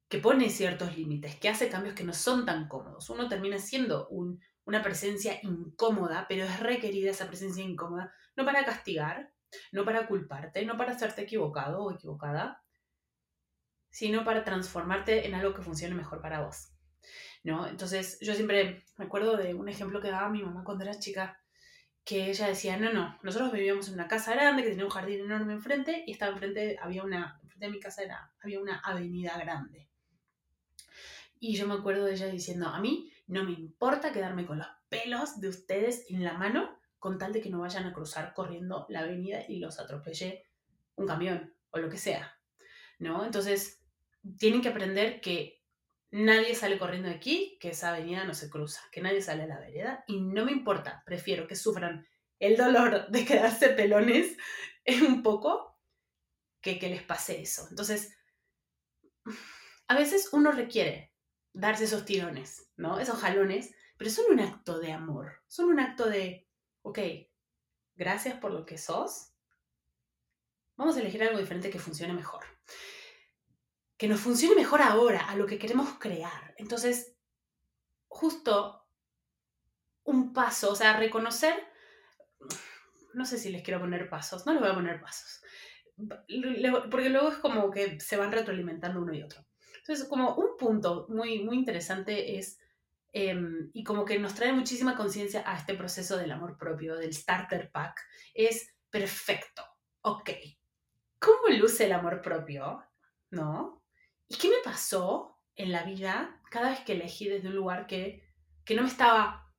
que 0.08 0.18
pone 0.18 0.50
ciertos 0.50 0.98
límites, 0.98 1.36
que 1.36 1.50
hace 1.50 1.70
cambios 1.70 1.96
que 1.96 2.04
no 2.04 2.14
son 2.14 2.46
tan 2.46 2.68
cómodos. 2.68 3.10
Uno 3.10 3.30
termina 3.30 3.60
siendo 3.60 4.08
un 4.10 4.42
una 4.70 4.84
presencia 4.84 5.40
incómoda, 5.42 6.28
pero 6.30 6.44
es 6.46 6.60
requerida 6.60 7.10
esa 7.10 7.28
presencia 7.28 7.64
incómoda, 7.64 8.14
no 8.36 8.46
para 8.46 8.64
castigar, 8.66 9.34
no 9.72 9.86
para 9.86 10.08
culparte, 10.08 10.66
no 10.66 10.78
para 10.78 10.94
hacerte 10.94 11.22
equivocado 11.24 11.84
o 11.84 11.92
equivocada, 11.92 12.64
sino 13.90 14.24
para 14.24 14.44
transformarte 14.44 15.28
en 15.28 15.34
algo 15.34 15.54
que 15.54 15.62
funcione 15.62 15.96
mejor 15.96 16.22
para 16.22 16.42
vos. 16.42 16.72
¿No? 17.44 17.68
Entonces, 17.68 18.20
yo 18.22 18.34
siempre 18.34 18.84
me 18.98 19.06
acuerdo 19.06 19.38
de 19.38 19.54
un 19.54 19.70
ejemplo 19.70 20.02
que 20.02 20.12
daba 20.12 20.30
mi 20.30 20.44
mamá 20.44 20.64
cuando 20.64 20.84
era 20.84 21.00
chica, 21.00 21.42
que 22.04 22.30
ella 22.30 22.48
decía, 22.48 22.78
no, 22.78 22.92
no, 22.92 23.18
nosotros 23.24 23.52
vivíamos 23.52 23.88
en 23.88 23.94
una 23.94 24.08
casa 24.08 24.34
grande 24.34 24.64
que 24.64 24.70
tenía 24.70 24.86
un 24.86 24.92
jardín 24.92 25.22
enorme 25.22 25.54
enfrente 25.54 26.04
y 26.06 26.12
estaba 26.12 26.32
enfrente, 26.32 26.78
había 26.82 27.04
una, 27.04 27.40
de 27.56 27.70
mi 27.70 27.80
casa 27.80 28.04
era, 28.04 28.34
había 28.42 28.60
una 28.60 28.80
avenida 28.80 29.38
grande. 29.38 29.88
Y 31.40 31.56
yo 31.56 31.68
me 31.68 31.76
acuerdo 31.76 32.06
de 32.06 32.14
ella 32.14 32.28
diciendo, 32.28 32.68
a 32.68 32.80
mí 32.80 33.14
no 33.28 33.44
me 33.44 33.52
importa 33.52 34.12
quedarme 34.12 34.46
con 34.46 34.58
los 34.58 34.68
pelos 34.90 35.40
de 35.40 35.50
ustedes 35.50 36.06
en 36.10 36.24
la 36.24 36.34
mano 36.34 36.79
con 37.00 37.18
tal 37.18 37.34
de 37.34 37.42
que 37.42 37.50
no 37.50 37.62
vayan 37.62 37.86
a 37.86 37.94
cruzar 37.94 38.34
corriendo 38.34 38.86
la 38.90 39.02
avenida 39.02 39.44
y 39.48 39.60
los 39.60 39.80
atropelle 39.80 40.46
un 40.96 41.08
camión 41.08 41.54
o 41.72 41.80
lo 41.80 41.90
que 41.90 41.98
sea. 41.98 42.38
¿No? 43.00 43.26
Entonces, 43.26 43.82
tienen 44.38 44.62
que 44.62 44.70
aprender 44.70 45.22
que 45.22 45.64
nadie 46.12 46.56
sale 46.56 46.78
corriendo 46.78 47.10
de 47.10 47.16
aquí, 47.16 47.58
que 47.62 47.70
esa 47.70 47.90
avenida 47.90 48.26
no 48.26 48.34
se 48.34 48.50
cruza, 48.50 48.82
que 48.92 49.02
nadie 49.02 49.22
sale 49.22 49.44
a 49.44 49.48
la 49.48 49.60
vereda 49.60 50.04
y 50.08 50.20
no 50.20 50.46
me 50.46 50.52
importa, 50.52 51.04
prefiero 51.06 51.48
que 51.48 51.56
sufran 51.56 52.08
el 52.40 52.58
dolor 52.58 53.08
de 53.12 53.26
quedarse 53.26 53.70
pelones 53.70 54.36
un 55.08 55.24
poco 55.24 55.78
que 56.62 56.80
que 56.80 56.90
les 56.90 57.04
pase 57.04 57.42
eso. 57.42 57.68
Entonces, 57.70 58.18
a 59.88 59.96
veces 59.96 60.30
uno 60.34 60.52
requiere 60.52 61.14
darse 61.54 61.86
esos 61.86 62.06
tirones, 62.06 62.70
¿no? 62.76 63.00
Esos 63.00 63.20
jalones, 63.20 63.74
pero 63.98 64.10
son 64.10 64.26
un 64.32 64.40
acto 64.40 64.80
de 64.80 64.92
amor, 64.92 65.42
son 65.48 65.70
un 65.70 65.80
acto 65.80 66.10
de, 66.10 66.49
ok, 66.90 67.00
gracias 67.96 68.38
por 68.40 68.52
lo 68.52 68.66
que 68.66 68.78
sos, 68.78 69.34
vamos 70.76 70.96
a 70.96 71.02
elegir 71.02 71.24
algo 71.24 71.40
diferente 71.40 71.70
que 71.70 71.80
funcione 71.80 72.14
mejor. 72.14 72.46
Que 73.98 74.08
nos 74.08 74.22
funcione 74.22 74.56
mejor 74.56 74.82
ahora, 74.82 75.30
a 75.30 75.36
lo 75.36 75.46
que 75.46 75.60
queremos 75.60 76.00
crear. 76.00 76.56
Entonces, 76.58 77.16
justo 78.08 78.88
un 80.04 80.34
paso, 80.34 80.72
o 80.72 80.76
sea, 80.76 80.98
reconocer, 80.98 81.54
no 83.14 83.26
sé 83.26 83.38
si 83.38 83.50
les 83.50 83.64
quiero 83.64 83.80
poner 83.80 84.10
pasos, 84.10 84.46
no 84.46 84.54
les 84.54 84.62
voy 84.62 84.72
a 84.72 84.76
poner 84.76 85.02
pasos, 85.02 85.42
porque 86.90 87.10
luego 87.10 87.30
es 87.30 87.38
como 87.38 87.70
que 87.72 88.00
se 88.00 88.18
van 88.18 88.32
retroalimentando 88.32 89.02
uno 89.02 89.14
y 89.14 89.22
otro. 89.22 89.46
Entonces, 89.78 90.08
como 90.08 90.36
un 90.36 90.56
punto 90.58 91.08
muy, 91.10 91.44
muy 91.44 91.58
interesante 91.58 92.38
es, 92.38 92.59
em, 93.12 93.70
y 93.74 93.84
como 93.84 94.06
que 94.06 94.20
nos 94.20 94.36
trae 94.36 94.54
muchísima 94.54 94.96
conciencia 94.96 95.44
a 95.46 95.58
este 95.58 95.76
proceso 95.76 96.18
del 96.18 96.32
amor 96.32 96.58
propio, 96.58 96.96
del 96.96 97.14
starter 97.14 97.72
pack, 97.72 98.00
es 98.34 98.76
perfecto, 98.90 99.64
ok. 100.02 100.30
¿Cómo 101.20 101.50
luce 101.58 101.86
el 101.86 101.94
amor 101.94 102.22
propio? 102.22 102.84
¿No? 103.32 103.84
¿Y 104.28 104.36
qué 104.36 104.50
me 104.50 104.62
pasó 104.64 105.40
en 105.56 105.72
la 105.72 105.84
vida 105.84 106.42
cada 106.50 106.70
vez 106.70 106.80
que 106.82 106.94
elegí 106.94 107.28
desde 107.28 107.50
un 107.50 107.56
lugar 107.56 107.88
que, 107.88 108.24
que 108.64 108.76
no 108.76 108.84
me 108.84 108.88
estaba, 108.88 109.52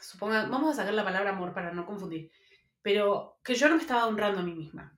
suponga, 0.00 0.46
vamos 0.46 0.72
a 0.72 0.80
sacar 0.80 0.94
la 0.94 1.04
palabra 1.04 1.30
amor 1.30 1.52
para 1.52 1.72
no 1.72 1.84
confundir, 1.84 2.30
pero 2.82 3.38
que 3.44 3.54
yo 3.54 3.68
no 3.68 3.76
me 3.76 3.82
estaba 3.82 4.06
honrando 4.06 4.40
a 4.40 4.44
mí 4.44 4.54
misma? 4.54 4.96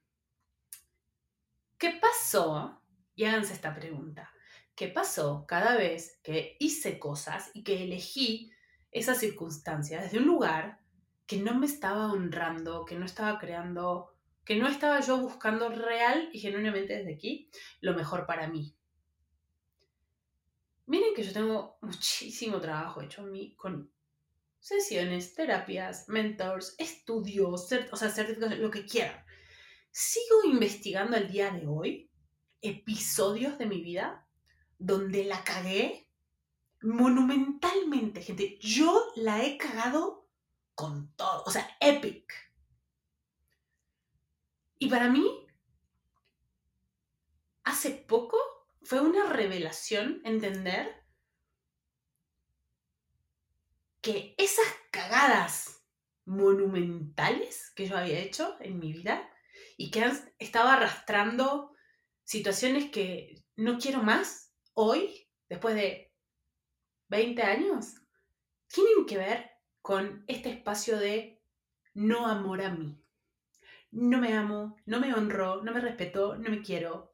¿Qué 1.76 1.98
pasó 2.00 2.80
y 3.20 3.24
háganse 3.26 3.52
esta 3.52 3.74
pregunta. 3.74 4.32
¿Qué 4.80 4.88
pasó 4.88 5.44
cada 5.46 5.76
vez 5.76 6.18
que 6.22 6.56
hice 6.58 6.98
cosas 6.98 7.50
y 7.52 7.64
que 7.64 7.84
elegí 7.84 8.50
esas 8.90 9.18
circunstancias 9.18 10.04
desde 10.04 10.16
un 10.16 10.24
lugar 10.24 10.80
que 11.26 11.36
no 11.36 11.52
me 11.52 11.66
estaba 11.66 12.10
honrando, 12.10 12.86
que 12.86 12.94
no 12.94 13.04
estaba 13.04 13.38
creando, 13.38 14.16
que 14.42 14.56
no 14.56 14.66
estaba 14.66 15.00
yo 15.00 15.18
buscando 15.18 15.68
real 15.68 16.30
y 16.32 16.38
genuinamente 16.38 16.94
desde 16.94 17.12
aquí 17.12 17.50
lo 17.82 17.92
mejor 17.92 18.24
para 18.24 18.48
mí? 18.48 18.74
Miren 20.86 21.14
que 21.14 21.24
yo 21.24 21.34
tengo 21.34 21.76
muchísimo 21.82 22.58
trabajo 22.58 23.02
hecho 23.02 23.20
en 23.20 23.32
mí 23.32 23.54
con 23.56 23.92
sesiones, 24.60 25.34
terapias, 25.34 26.08
mentors, 26.08 26.74
estudios, 26.78 27.70
o 27.92 27.96
sea, 27.96 28.08
certificados, 28.08 28.58
lo 28.58 28.70
que 28.70 28.86
quieran. 28.86 29.22
Sigo 29.90 30.42
investigando 30.44 31.18
al 31.18 31.30
día 31.30 31.50
de 31.50 31.66
hoy 31.66 32.10
episodios 32.62 33.58
de 33.58 33.66
mi 33.66 33.82
vida 33.82 34.26
donde 34.80 35.24
la 35.24 35.44
cagué 35.44 36.08
monumentalmente, 36.82 38.22
gente. 38.22 38.58
Yo 38.60 39.12
la 39.14 39.44
he 39.44 39.58
cagado 39.58 40.26
con 40.74 41.12
todo, 41.14 41.44
o 41.44 41.50
sea, 41.50 41.68
epic. 41.78 42.32
Y 44.78 44.88
para 44.88 45.10
mí, 45.10 45.46
hace 47.62 47.90
poco 47.90 48.38
fue 48.82 49.00
una 49.00 49.26
revelación 49.30 50.22
entender 50.24 51.04
que 54.00 54.34
esas 54.38 54.66
cagadas 54.90 55.82
monumentales 56.24 57.70
que 57.76 57.86
yo 57.86 57.98
había 57.98 58.18
hecho 58.18 58.56
en 58.60 58.78
mi 58.78 58.94
vida 58.94 59.30
y 59.76 59.90
que 59.90 60.10
estaba 60.38 60.72
arrastrando 60.72 61.74
situaciones 62.24 62.90
que 62.90 63.44
no 63.56 63.78
quiero 63.78 64.02
más 64.02 64.49
hoy, 64.80 65.28
después 65.48 65.74
de 65.74 66.12
20 67.08 67.42
años, 67.42 67.96
tienen 68.66 69.06
que 69.06 69.18
ver 69.18 69.50
con 69.82 70.24
este 70.26 70.50
espacio 70.50 70.98
de 70.98 71.42
no 71.94 72.26
amor 72.26 72.62
a 72.62 72.70
mí. 72.70 73.02
No 73.90 74.18
me 74.18 74.34
amo, 74.34 74.76
no 74.86 75.00
me 75.00 75.12
honro, 75.12 75.62
no 75.62 75.72
me 75.72 75.80
respeto, 75.80 76.36
no 76.36 76.48
me 76.48 76.62
quiero. 76.62 77.12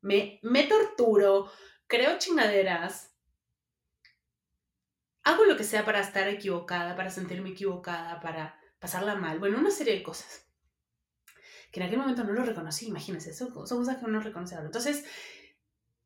Me, 0.00 0.40
me 0.42 0.64
torturo, 0.64 1.50
creo 1.86 2.18
chingaderas. 2.18 3.14
Hago 5.22 5.44
lo 5.44 5.56
que 5.56 5.64
sea 5.64 5.84
para 5.84 6.00
estar 6.00 6.28
equivocada, 6.28 6.96
para 6.96 7.10
sentirme 7.10 7.50
equivocada, 7.50 8.20
para 8.20 8.60
pasarla 8.80 9.14
mal. 9.14 9.38
Bueno, 9.38 9.58
una 9.58 9.70
serie 9.70 9.94
de 9.94 10.02
cosas 10.02 10.52
que 11.72 11.80
en 11.80 11.86
aquel 11.86 11.98
momento 11.98 12.22
no 12.22 12.32
lo 12.32 12.44
reconocí, 12.44 12.86
imagínense, 12.86 13.32
son, 13.32 13.50
cosas 13.50 13.96
que 13.96 14.04
uno 14.04 14.20
reconoce 14.20 14.54
ahora. 14.54 14.66
Entonces, 14.66 15.06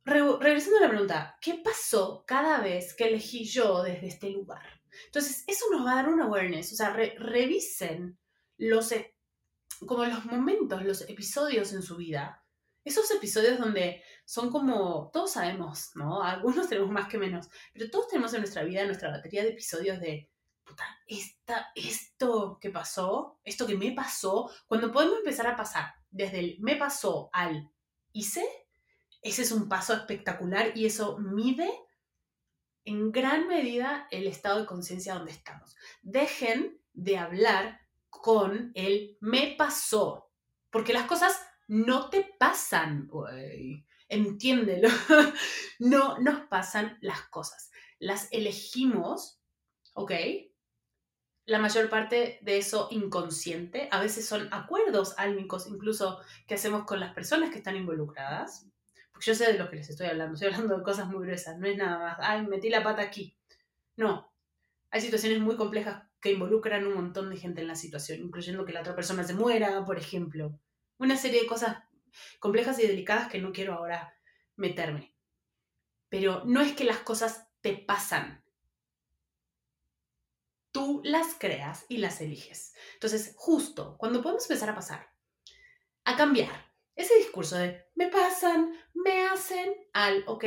regresando 0.07 0.79
a 0.79 0.83
la 0.83 0.89
pregunta, 0.89 1.37
¿qué 1.41 1.61
pasó 1.63 2.25
cada 2.27 2.61
vez 2.61 2.95
que 2.95 3.09
elegí 3.09 3.45
yo 3.45 3.83
desde 3.83 4.07
este 4.07 4.31
lugar? 4.31 4.81
Entonces, 5.07 5.45
eso 5.47 5.67
nos 5.71 5.85
va 5.85 5.93
a 5.93 5.97
dar 5.97 6.09
un 6.09 6.21
awareness, 6.21 6.73
o 6.73 6.77
sea, 6.77 6.93
revisen 6.93 8.19
los, 8.57 8.93
e, 8.93 9.15
como 9.85 10.05
los 10.05 10.25
momentos, 10.25 10.83
los 10.85 11.03
episodios 11.09 11.73
en 11.73 11.83
su 11.83 11.97
vida. 11.97 12.43
Esos 12.85 13.11
episodios 13.11 13.59
donde 13.59 14.03
son 14.25 14.51
como, 14.51 15.11
todos 15.13 15.33
sabemos, 15.33 15.91
¿no? 15.97 16.23
Algunos 16.23 16.69
tenemos 16.69 16.91
más 16.91 17.09
que 17.09 17.19
menos, 17.19 17.49
pero 17.73 17.91
todos 17.91 18.09
tenemos 18.09 18.33
en 18.35 18.41
nuestra 18.41 18.63
vida, 18.63 18.85
nuestra 18.85 19.11
batería 19.11 19.43
de 19.43 19.51
episodios 19.51 20.01
de 20.01 20.31
puta, 20.65 20.85
esta, 21.07 21.69
esto 21.75 22.59
que 22.61 22.71
pasó, 22.71 23.39
esto 23.45 23.67
que 23.67 23.77
me 23.77 23.93
pasó, 23.93 24.51
cuando 24.67 24.91
podemos 24.91 25.19
empezar 25.19 25.47
a 25.47 25.57
pasar 25.57 25.95
desde 26.11 26.41
el 26.41 26.57
me 26.61 26.77
pasó 26.77 27.31
al 27.33 27.71
hice, 28.13 28.66
ese 29.23 29.43
es 29.43 29.53
un 29.53 29.69
paso 29.69 29.95
espectacular 29.95 30.73
y 30.77 30.87
eso 30.87 31.19
mide 31.19 31.71
en 32.85 33.11
gran 33.13 33.49
medida 33.49 34.07
el 34.11 34.27
estado 34.27 34.61
de 34.61 34.67
conciencia 34.67 35.15
donde 35.15 35.33
estamos. 35.33 35.77
Dejen 36.03 36.81
de 36.93 37.19
hablar 37.19 37.81
con 38.09 38.73
el 38.75 39.19
me 39.21 39.55
pasó, 39.59 40.31
porque 40.71 40.93
las 40.93 41.07
cosas 41.07 41.39
no 41.69 42.11
te 42.11 42.35
pasan, 42.39 43.11
entiéndelo, 44.09 44.89
no 45.81 46.19
nos 46.19 46.47
pasan 46.47 46.97
las 47.01 47.23
cosas, 47.29 47.71
las 47.99 48.29
elegimos, 48.33 49.41
¿ok? 49.95 50.13
la 51.47 51.61
mayor 51.61 51.89
parte 51.89 52.39
de 52.43 52.59
eso 52.59 52.89
inconsciente. 52.91 53.89
A 53.93 54.01
veces 54.01 54.27
son 54.27 54.49
acuerdos 54.53 55.15
álmicos 55.17 55.69
incluso 55.69 56.21
que 56.47 56.55
hacemos 56.55 56.85
con 56.85 57.01
las 57.01 57.15
personas 57.15 57.51
que 57.51 57.59
están 57.59 57.77
involucradas. 57.77 58.67
Yo 59.21 59.35
sé 59.35 59.53
de 59.53 59.59
lo 59.59 59.69
que 59.69 59.77
les 59.77 59.89
estoy 59.89 60.07
hablando, 60.09 60.35
estoy 60.35 60.49
hablando 60.49 60.77
de 60.77 60.83
cosas 60.83 61.09
muy 61.09 61.25
gruesas, 61.25 61.59
no 61.59 61.67
es 61.67 61.77
nada 61.77 61.99
más, 61.99 62.19
ay, 62.21 62.47
metí 62.47 62.69
la 62.69 62.83
pata 62.83 63.03
aquí. 63.03 63.37
No, 63.97 64.33
hay 64.91 65.01
situaciones 65.01 65.41
muy 65.41 65.57
complejas 65.57 66.05
que 66.21 66.33
involucran 66.33 66.87
un 66.87 66.95
montón 66.95 67.31
de 67.31 67.37
gente 67.37 67.61
en 67.61 67.69
la 67.69 67.75
situación, 67.75 68.21
incluyendo 68.21 68.65
que 68.65 68.73
la 68.73 68.81
otra 68.81 68.95
persona 68.95 69.25
se 69.25 69.35
muera, 69.35 69.85
por 69.85 69.99
ejemplo. 69.99 70.59
Una 70.99 71.17
serie 71.17 71.43
de 71.43 71.47
cosas 71.47 71.79
complejas 72.41 72.79
y 72.79 72.87
delicadas 72.87 73.29
que 73.29 73.41
no 73.41 73.53
quiero 73.53 73.75
ahora 73.75 74.15
meterme. 74.57 75.15
Pero 76.09 76.45
no 76.45 76.61
es 76.61 76.73
que 76.73 76.85
las 76.85 76.99
cosas 76.99 77.49
te 77.61 77.77
pasan, 77.77 78.45
tú 80.73 81.01
las 81.05 81.35
creas 81.39 81.87
y 81.89 81.99
las 81.99 82.21
eliges. 82.21 82.75
Entonces, 82.95 83.35
justo 83.37 83.97
cuando 83.99 84.23
podemos 84.23 84.45
empezar 84.45 84.71
a 84.71 84.75
pasar, 84.75 85.11
a 86.05 86.17
cambiar 86.17 86.66
ese 86.97 87.15
discurso 87.19 87.57
de 87.57 87.87
me 87.95 88.09
pasan, 88.09 88.73
me 88.95 89.27
hacen, 89.27 89.75
al, 89.93 90.25
ok, 90.27 90.45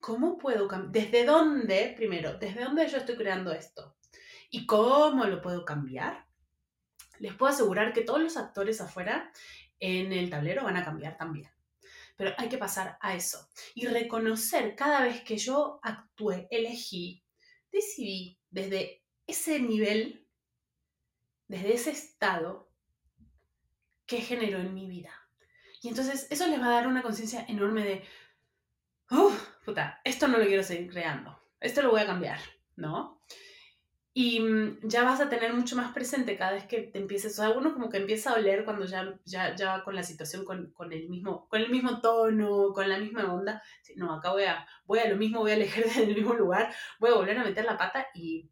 ¿cómo 0.00 0.38
puedo 0.38 0.66
cambiar? 0.66 0.92
¿Desde 0.92 1.24
dónde, 1.24 1.92
primero, 1.96 2.38
desde 2.38 2.64
dónde 2.64 2.88
yo 2.88 2.96
estoy 2.96 3.16
creando 3.16 3.52
esto? 3.52 3.96
¿Y 4.50 4.66
cómo 4.66 5.24
lo 5.24 5.40
puedo 5.40 5.64
cambiar? 5.64 6.26
Les 7.18 7.34
puedo 7.34 7.52
asegurar 7.52 7.92
que 7.92 8.02
todos 8.02 8.20
los 8.20 8.36
actores 8.36 8.80
afuera 8.80 9.30
en 9.78 10.12
el 10.12 10.30
tablero 10.30 10.64
van 10.64 10.76
a 10.76 10.84
cambiar 10.84 11.16
también. 11.16 11.50
Pero 12.16 12.32
hay 12.38 12.48
que 12.48 12.58
pasar 12.58 12.98
a 13.00 13.14
eso 13.14 13.48
y 13.74 13.86
reconocer 13.86 14.74
cada 14.74 15.02
vez 15.02 15.22
que 15.22 15.36
yo 15.36 15.78
actué, 15.82 16.48
elegí, 16.50 17.22
decidí 17.70 18.38
desde 18.50 19.04
ese 19.26 19.60
nivel, 19.60 20.26
desde 21.48 21.74
ese 21.74 21.90
estado 21.90 22.70
que 24.06 24.20
generó 24.20 24.58
en 24.58 24.74
mi 24.74 24.86
vida. 24.86 25.21
Y 25.82 25.88
entonces 25.88 26.26
eso 26.30 26.46
les 26.46 26.60
va 26.60 26.66
a 26.66 26.74
dar 26.74 26.86
una 26.86 27.02
conciencia 27.02 27.44
enorme 27.48 27.84
de, 27.84 28.04
uff, 29.10 29.48
puta, 29.64 30.00
esto 30.04 30.28
no 30.28 30.38
lo 30.38 30.46
quiero 30.46 30.62
seguir 30.62 30.90
creando, 30.90 31.38
esto 31.60 31.82
lo 31.82 31.90
voy 31.90 32.00
a 32.00 32.06
cambiar, 32.06 32.38
¿no? 32.76 33.20
Y 34.14 34.40
mm, 34.40 34.80
ya 34.84 35.04
vas 35.04 35.20
a 35.20 35.28
tener 35.28 35.52
mucho 35.54 35.74
más 35.74 35.92
presente 35.92 36.36
cada 36.36 36.52
vez 36.52 36.66
que 36.66 36.82
te 36.82 36.98
empieces, 36.98 37.38
o 37.38 37.42
sea, 37.42 37.50
uno 37.50 37.72
como 37.72 37.90
que 37.90 37.96
empieza 37.96 38.30
a 38.30 38.34
oler 38.34 38.64
cuando 38.64 38.86
ya, 38.86 39.18
ya, 39.24 39.54
ya 39.56 39.76
va 39.76 39.84
con 39.84 39.94
la 39.96 40.02
situación 40.02 40.44
con, 40.44 40.70
con, 40.72 40.92
el 40.92 41.08
mismo, 41.08 41.48
con 41.48 41.60
el 41.60 41.70
mismo 41.70 42.00
tono, 42.00 42.72
con 42.72 42.88
la 42.88 42.98
misma 42.98 43.32
onda. 43.32 43.62
No, 43.96 44.14
acá 44.14 44.32
voy 44.32 44.44
a, 44.44 44.66
voy 44.84 45.00
a 45.00 45.08
lo 45.08 45.16
mismo, 45.16 45.40
voy 45.40 45.52
a 45.52 45.54
elegir 45.54 45.84
desde 45.84 46.04
el 46.04 46.14
mismo 46.14 46.34
lugar, 46.34 46.72
voy 47.00 47.10
a 47.10 47.14
volver 47.14 47.38
a 47.38 47.44
meter 47.44 47.64
la 47.64 47.78
pata 47.78 48.06
y 48.14 48.48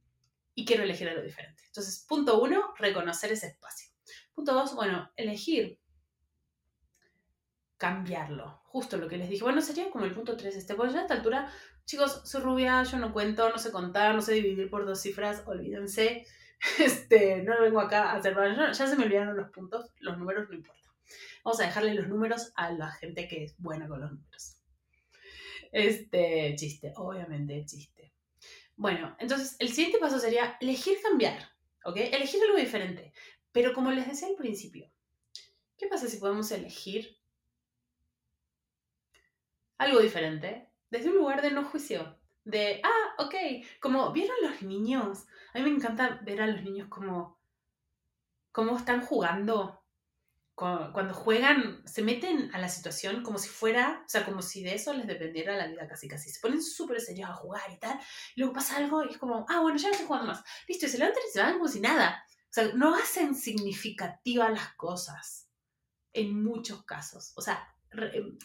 y 0.61 0.65
quiero 0.67 0.83
elegir 0.83 1.09
algo 1.09 1.23
diferente. 1.23 1.63
Entonces, 1.67 2.05
punto 2.07 2.41
uno, 2.41 2.75
reconocer 2.77 3.33
ese 3.33 3.47
espacio. 3.47 3.91
Punto 4.35 4.53
dos, 4.53 4.75
bueno, 4.75 5.11
elegir 5.17 5.80
cambiarlo. 7.81 8.61
Justo 8.65 8.99
lo 8.99 9.09
que 9.09 9.17
les 9.17 9.31
dije. 9.31 9.43
Bueno, 9.43 9.63
sería 9.63 9.91
como 9.91 10.05
el 10.05 10.15
punto 10.15 10.37
tres 10.37 10.55
este. 10.55 10.75
Pues 10.75 10.93
ya 10.93 11.01
a 11.01 11.03
esta 11.03 11.15
altura, 11.15 11.51
chicos, 11.87 12.21
soy 12.27 12.43
rubia, 12.43 12.83
yo 12.83 12.99
no 12.99 13.11
cuento, 13.11 13.49
no 13.49 13.59
sé 13.59 13.73
contar, 13.73 14.15
no 14.15 14.21
sé 14.21 14.35
dividir 14.35 14.69
por 14.69 14.85
dos 14.85 15.01
cifras, 15.01 15.43
olvídense. 15.47 16.25
Este, 16.79 17.43
no 17.43 17.59
vengo 17.63 17.81
acá 17.81 18.11
a 18.11 18.17
hacer... 18.17 18.37
Ya 18.37 18.75
se 18.75 18.95
me 18.95 19.07
olvidaron 19.07 19.35
los 19.35 19.49
puntos, 19.49 19.95
los 19.99 20.19
números 20.19 20.47
no 20.51 20.57
importa. 20.57 20.93
Vamos 21.43 21.59
a 21.59 21.65
dejarle 21.65 21.95
los 21.95 22.07
números 22.07 22.53
a 22.55 22.71
la 22.71 22.93
gente 22.93 23.27
que 23.27 23.45
es 23.45 23.55
buena 23.57 23.89
con 23.89 24.03
los 24.03 24.13
números. 24.13 24.59
Este, 25.73 26.55
chiste, 26.57 26.93
obviamente, 26.97 27.65
chiste. 27.65 28.13
Bueno, 28.77 29.17
entonces 29.19 29.57
el 29.59 29.71
siguiente 29.71 29.97
paso 29.99 30.19
sería 30.19 30.59
elegir 30.61 30.99
cambiar, 31.03 31.51
¿ok? 31.87 31.97
Elegir 31.97 32.43
algo 32.43 32.59
diferente. 32.59 33.15
Pero 33.53 33.73
como 33.73 33.91
les 33.91 34.07
decía 34.07 34.29
al 34.29 34.37
principio, 34.37 34.93
¿qué 35.79 35.87
pasa 35.87 36.09
si 36.09 36.19
podemos 36.19 36.53
elegir 36.53 37.20
algo 39.81 40.01
diferente 40.01 40.69
desde 40.91 41.09
un 41.09 41.17
lugar 41.17 41.43
de 41.43 41.51
no 41.51 41.65
juicio? 41.65 42.19
De, 42.45 42.81
ah, 42.85 43.25
ok, 43.25 43.35
como 43.81 44.13
vieron 44.13 44.37
los 44.43 44.63
niños. 44.63 45.27
A 45.55 45.59
mí 45.59 45.65
me 45.65 45.77
encanta 45.77 46.21
ver 46.23 46.41
a 46.41 46.47
los 46.47 46.63
niños 46.63 46.89
como, 46.89 47.39
como 48.53 48.77
están 48.77 49.03
jugando 49.03 49.81
cuando 50.55 51.15
juegan, 51.15 51.81
se 51.87 52.03
meten 52.03 52.55
a 52.55 52.59
la 52.59 52.69
situación 52.69 53.23
como 53.23 53.39
si 53.39 53.49
fuera, 53.49 54.03
o 54.05 54.09
sea, 54.11 54.27
como 54.27 54.43
si 54.43 54.63
de 54.63 54.75
eso 54.75 54.93
les 54.93 55.07
dependiera 55.07 55.57
la 55.57 55.67
vida 55.67 55.89
casi 55.89 56.07
casi. 56.07 56.29
Se 56.29 56.39
ponen 56.39 56.63
súper 56.63 57.01
serios 57.01 57.31
a 57.31 57.35
jugar 57.35 57.63
y 57.73 57.79
tal. 57.79 57.99
Y 58.37 58.41
luego 58.41 58.53
pasa 58.53 58.77
algo 58.77 59.03
y 59.03 59.09
es 59.09 59.17
como, 59.17 59.47
ah, 59.49 59.61
bueno, 59.61 59.79
ya 59.79 59.89
no 59.89 59.93
estoy 59.93 60.07
jugando 60.07 60.29
más. 60.29 60.45
Listo, 60.69 60.85
y 60.85 60.91
se 60.91 60.99
levantan 60.99 61.23
y 61.27 61.33
se 61.33 61.41
van 61.41 61.55
como 61.55 61.67
si 61.67 61.81
nada. 61.81 62.23
O 62.29 62.53
sea, 62.53 62.73
no 62.75 62.95
hacen 62.95 63.35
significativas 63.35 64.51
las 64.51 64.75
cosas 64.75 65.49
en 66.13 66.43
muchos 66.43 66.85
casos. 66.85 67.33
O 67.37 67.41
sea, 67.41 67.67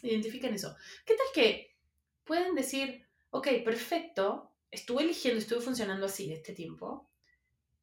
identifiquen 0.02 0.54
eso. 0.54 0.76
¿Qué 1.06 1.16
tal 1.16 1.28
que 1.34 1.76
pueden 2.24 2.56
decir, 2.56 3.08
ok, 3.30 3.48
perfecto, 3.64 4.52
estuve 4.72 5.04
eligiendo, 5.04 5.40
estuve 5.40 5.62
funcionando 5.62 6.06
así 6.06 6.32
este 6.32 6.54
tiempo. 6.54 7.10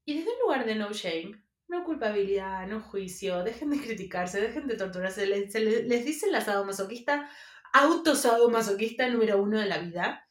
Y 0.05 0.19
desde 0.19 0.33
un 0.33 0.41
lugar 0.41 0.67
de 0.67 0.75
no 0.75 0.93
shame, 0.93 1.43
no 1.69 1.85
culpabilidad, 1.85 2.67
no 2.67 2.81
juicio, 2.81 3.43
dejen 3.45 3.71
de 3.71 3.81
criticarse, 3.81 4.41
dejen 4.41 4.67
de 4.67 4.77
torturarse. 4.77 5.27
Les, 5.27 5.55
les, 5.55 6.05
dice 6.05 6.31
la 6.31 6.41
sadomasoquista, 6.41 7.31
autosadomasoquista 7.73 9.09
número 9.09 9.41
uno 9.41 9.59
de 9.59 9.67
la 9.67 9.79
vida. 9.79 10.27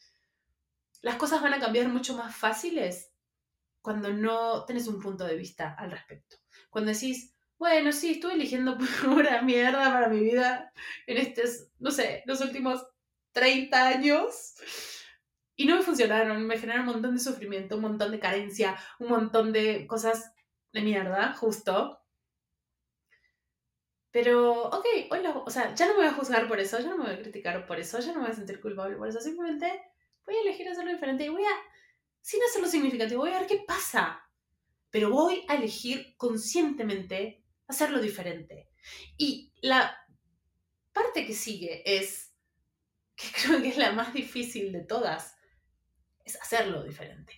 Las 1.02 1.16
cosas 1.16 1.42
van 1.42 1.54
a 1.54 1.60
cambiar 1.60 1.88
mucho 1.88 2.16
más 2.16 2.36
fáciles 2.36 3.12
cuando 3.82 4.14
no 4.14 4.66
tenés 4.66 4.88
un 4.88 5.02
punto 5.02 5.26
de 5.26 5.36
vista 5.36 5.74
al 5.74 5.90
respecto. 5.90 6.38
Cuando 6.70 6.92
decís, 6.92 7.34
bueno, 7.62 7.92
sí, 7.92 8.14
estuve 8.14 8.34
eligiendo 8.34 8.76
pura 9.04 9.44
mierda 9.44 9.92
para 9.94 10.10
mi 10.10 10.20
vida 10.20 10.74
en 11.06 11.18
estos, 11.18 11.68
no 11.78 11.92
sé, 11.92 12.24
los 12.26 12.42
últimos 12.42 12.84
30 13.34 13.88
años. 13.88 14.56
Y 15.56 15.68
no 15.68 15.76
me 15.76 15.84
funcionaron, 15.84 16.48
me 16.48 16.58
generaron 16.58 16.88
un 16.88 16.94
montón 16.94 17.14
de 17.14 17.22
sufrimiento, 17.22 17.76
un 17.76 17.84
montón 17.84 18.12
de 18.12 18.20
carencia, 18.20 18.80
un 18.98 19.10
montón 19.10 19.54
de 19.54 19.86
cosas 19.86 20.34
de 20.74 20.82
mierda, 20.82 21.34
justo. 21.34 22.00
Pero, 24.10 24.64
ok, 24.70 24.86
hola, 25.12 25.38
o 25.46 25.50
sea, 25.52 25.76
ya 25.76 25.86
no 25.86 25.94
me 25.94 26.00
voy 26.00 26.08
a 26.08 26.14
juzgar 26.14 26.48
por 26.48 26.60
eso, 26.60 26.80
ya 26.80 26.90
no 26.90 26.98
me 26.98 27.04
voy 27.04 27.14
a 27.14 27.22
criticar 27.22 27.68
por 27.68 27.80
eso, 27.80 28.00
ya 28.00 28.08
no 28.08 28.22
me 28.22 28.22
voy 28.22 28.32
a 28.32 28.36
sentir 28.36 28.60
culpable 28.60 28.98
por 28.98 29.08
eso, 29.08 29.22
simplemente 29.22 29.68
voy 30.26 30.36
a 30.36 30.42
elegir 30.42 30.68
hacerlo 30.68 30.92
diferente 30.92 31.26
y 31.26 31.30
voy 31.30 31.44
a 31.44 31.56
sin 32.22 32.42
hacerlo 32.42 32.68
significativo, 32.68 33.22
voy 33.22 33.34
a 33.34 33.40
ver 33.40 33.48
qué 33.48 33.64
pasa. 33.68 34.28
Pero 34.90 35.12
voy 35.12 35.46
a 35.48 35.56
elegir 35.56 36.16
conscientemente 36.18 37.41
hacerlo 37.72 38.00
diferente. 38.00 38.70
Y 39.18 39.52
la 39.62 39.98
parte 40.94 41.26
que 41.26 41.34
sigue 41.34 41.84
es, 41.86 42.34
que 43.16 43.28
creo 43.42 43.62
que 43.62 43.70
es 43.70 43.78
la 43.78 43.92
más 43.92 44.14
difícil 44.14 44.72
de 44.72 44.82
todas, 44.82 45.36
es 46.24 46.36
hacerlo 46.42 46.84
diferente. 46.84 47.34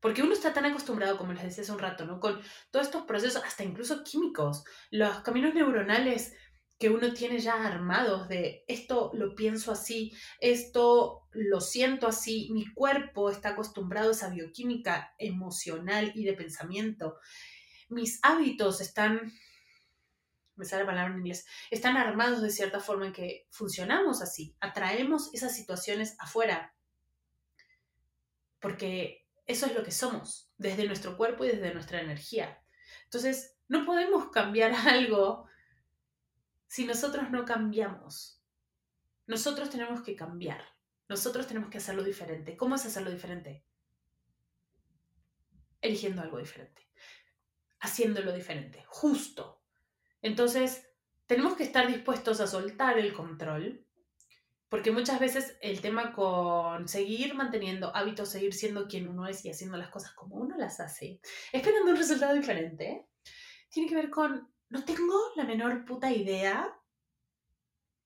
Porque 0.00 0.22
uno 0.22 0.32
está 0.32 0.52
tan 0.52 0.64
acostumbrado, 0.64 1.16
como 1.16 1.32
les 1.32 1.44
decía 1.44 1.62
hace 1.62 1.72
un 1.72 1.78
rato, 1.78 2.04
¿no? 2.04 2.18
Con 2.18 2.40
todos 2.72 2.86
estos 2.86 3.04
procesos, 3.04 3.42
hasta 3.44 3.62
incluso 3.62 4.02
químicos, 4.02 4.64
los 4.90 5.20
caminos 5.20 5.54
neuronales 5.54 6.34
que 6.82 6.90
uno 6.90 7.12
tiene 7.12 7.38
ya 7.38 7.64
armados 7.64 8.26
de 8.26 8.64
esto 8.66 9.12
lo 9.14 9.36
pienso 9.36 9.70
así, 9.70 10.12
esto 10.40 11.28
lo 11.30 11.60
siento 11.60 12.08
así, 12.08 12.48
mi 12.52 12.66
cuerpo 12.74 13.30
está 13.30 13.50
acostumbrado 13.50 14.08
a 14.08 14.12
esa 14.12 14.30
bioquímica 14.30 15.14
emocional 15.18 16.10
y 16.16 16.24
de 16.24 16.32
pensamiento, 16.32 17.20
mis 17.88 18.18
hábitos 18.22 18.80
están, 18.80 19.32
me 20.56 20.64
sale 20.64 20.82
la 20.82 20.90
palabra 20.90 21.12
en 21.12 21.20
inglés, 21.20 21.46
están 21.70 21.96
armados 21.96 22.42
de 22.42 22.50
cierta 22.50 22.80
forma 22.80 23.06
en 23.06 23.12
que 23.12 23.46
funcionamos 23.50 24.22
así, 24.22 24.56
atraemos 24.60 25.32
esas 25.32 25.54
situaciones 25.54 26.16
afuera, 26.18 26.74
porque 28.60 29.26
eso 29.46 29.66
es 29.66 29.74
lo 29.74 29.82
que 29.82 29.90
somos, 29.90 30.52
desde 30.56 30.86
nuestro 30.86 31.16
cuerpo 31.16 31.44
y 31.44 31.48
desde 31.48 31.74
nuestra 31.74 32.00
energía. 32.00 32.62
Entonces, 33.04 33.56
no 33.68 33.84
podemos 33.84 34.30
cambiar 34.30 34.72
algo 34.88 35.48
si 36.66 36.86
nosotros 36.86 37.30
no 37.30 37.44
cambiamos. 37.44 38.42
Nosotros 39.26 39.70
tenemos 39.70 40.02
que 40.02 40.16
cambiar. 40.16 40.62
Nosotros 41.08 41.46
tenemos 41.46 41.70
que 41.70 41.78
hacerlo 41.78 42.02
diferente. 42.02 42.56
¿Cómo 42.56 42.76
es 42.76 42.86
hacerlo 42.86 43.10
diferente? 43.10 43.64
Eligiendo 45.80 46.22
algo 46.22 46.38
diferente. 46.38 46.88
Haciéndolo 47.80 48.32
diferente. 48.32 48.84
Justo. 48.86 49.61
Entonces, 50.22 50.88
tenemos 51.26 51.54
que 51.54 51.64
estar 51.64 51.86
dispuestos 51.86 52.40
a 52.40 52.46
soltar 52.46 52.98
el 52.98 53.12
control. 53.12 53.86
Porque 54.68 54.90
muchas 54.90 55.20
veces 55.20 55.58
el 55.60 55.82
tema 55.82 56.14
con 56.14 56.88
seguir 56.88 57.34
manteniendo 57.34 57.94
hábitos, 57.94 58.30
seguir 58.30 58.54
siendo 58.54 58.88
quien 58.88 59.06
uno 59.06 59.26
es 59.26 59.44
y 59.44 59.50
haciendo 59.50 59.76
las 59.76 59.90
cosas 59.90 60.14
como 60.14 60.36
uno 60.36 60.56
las 60.56 60.80
hace, 60.80 61.20
esperando 61.52 61.90
un 61.90 61.98
resultado 61.98 62.32
diferente, 62.32 63.06
tiene 63.68 63.86
que 63.86 63.96
ver 63.96 64.08
con 64.08 64.50
no 64.70 64.82
tengo 64.86 65.14
la 65.36 65.44
menor 65.44 65.84
puta 65.84 66.10
idea 66.10 66.74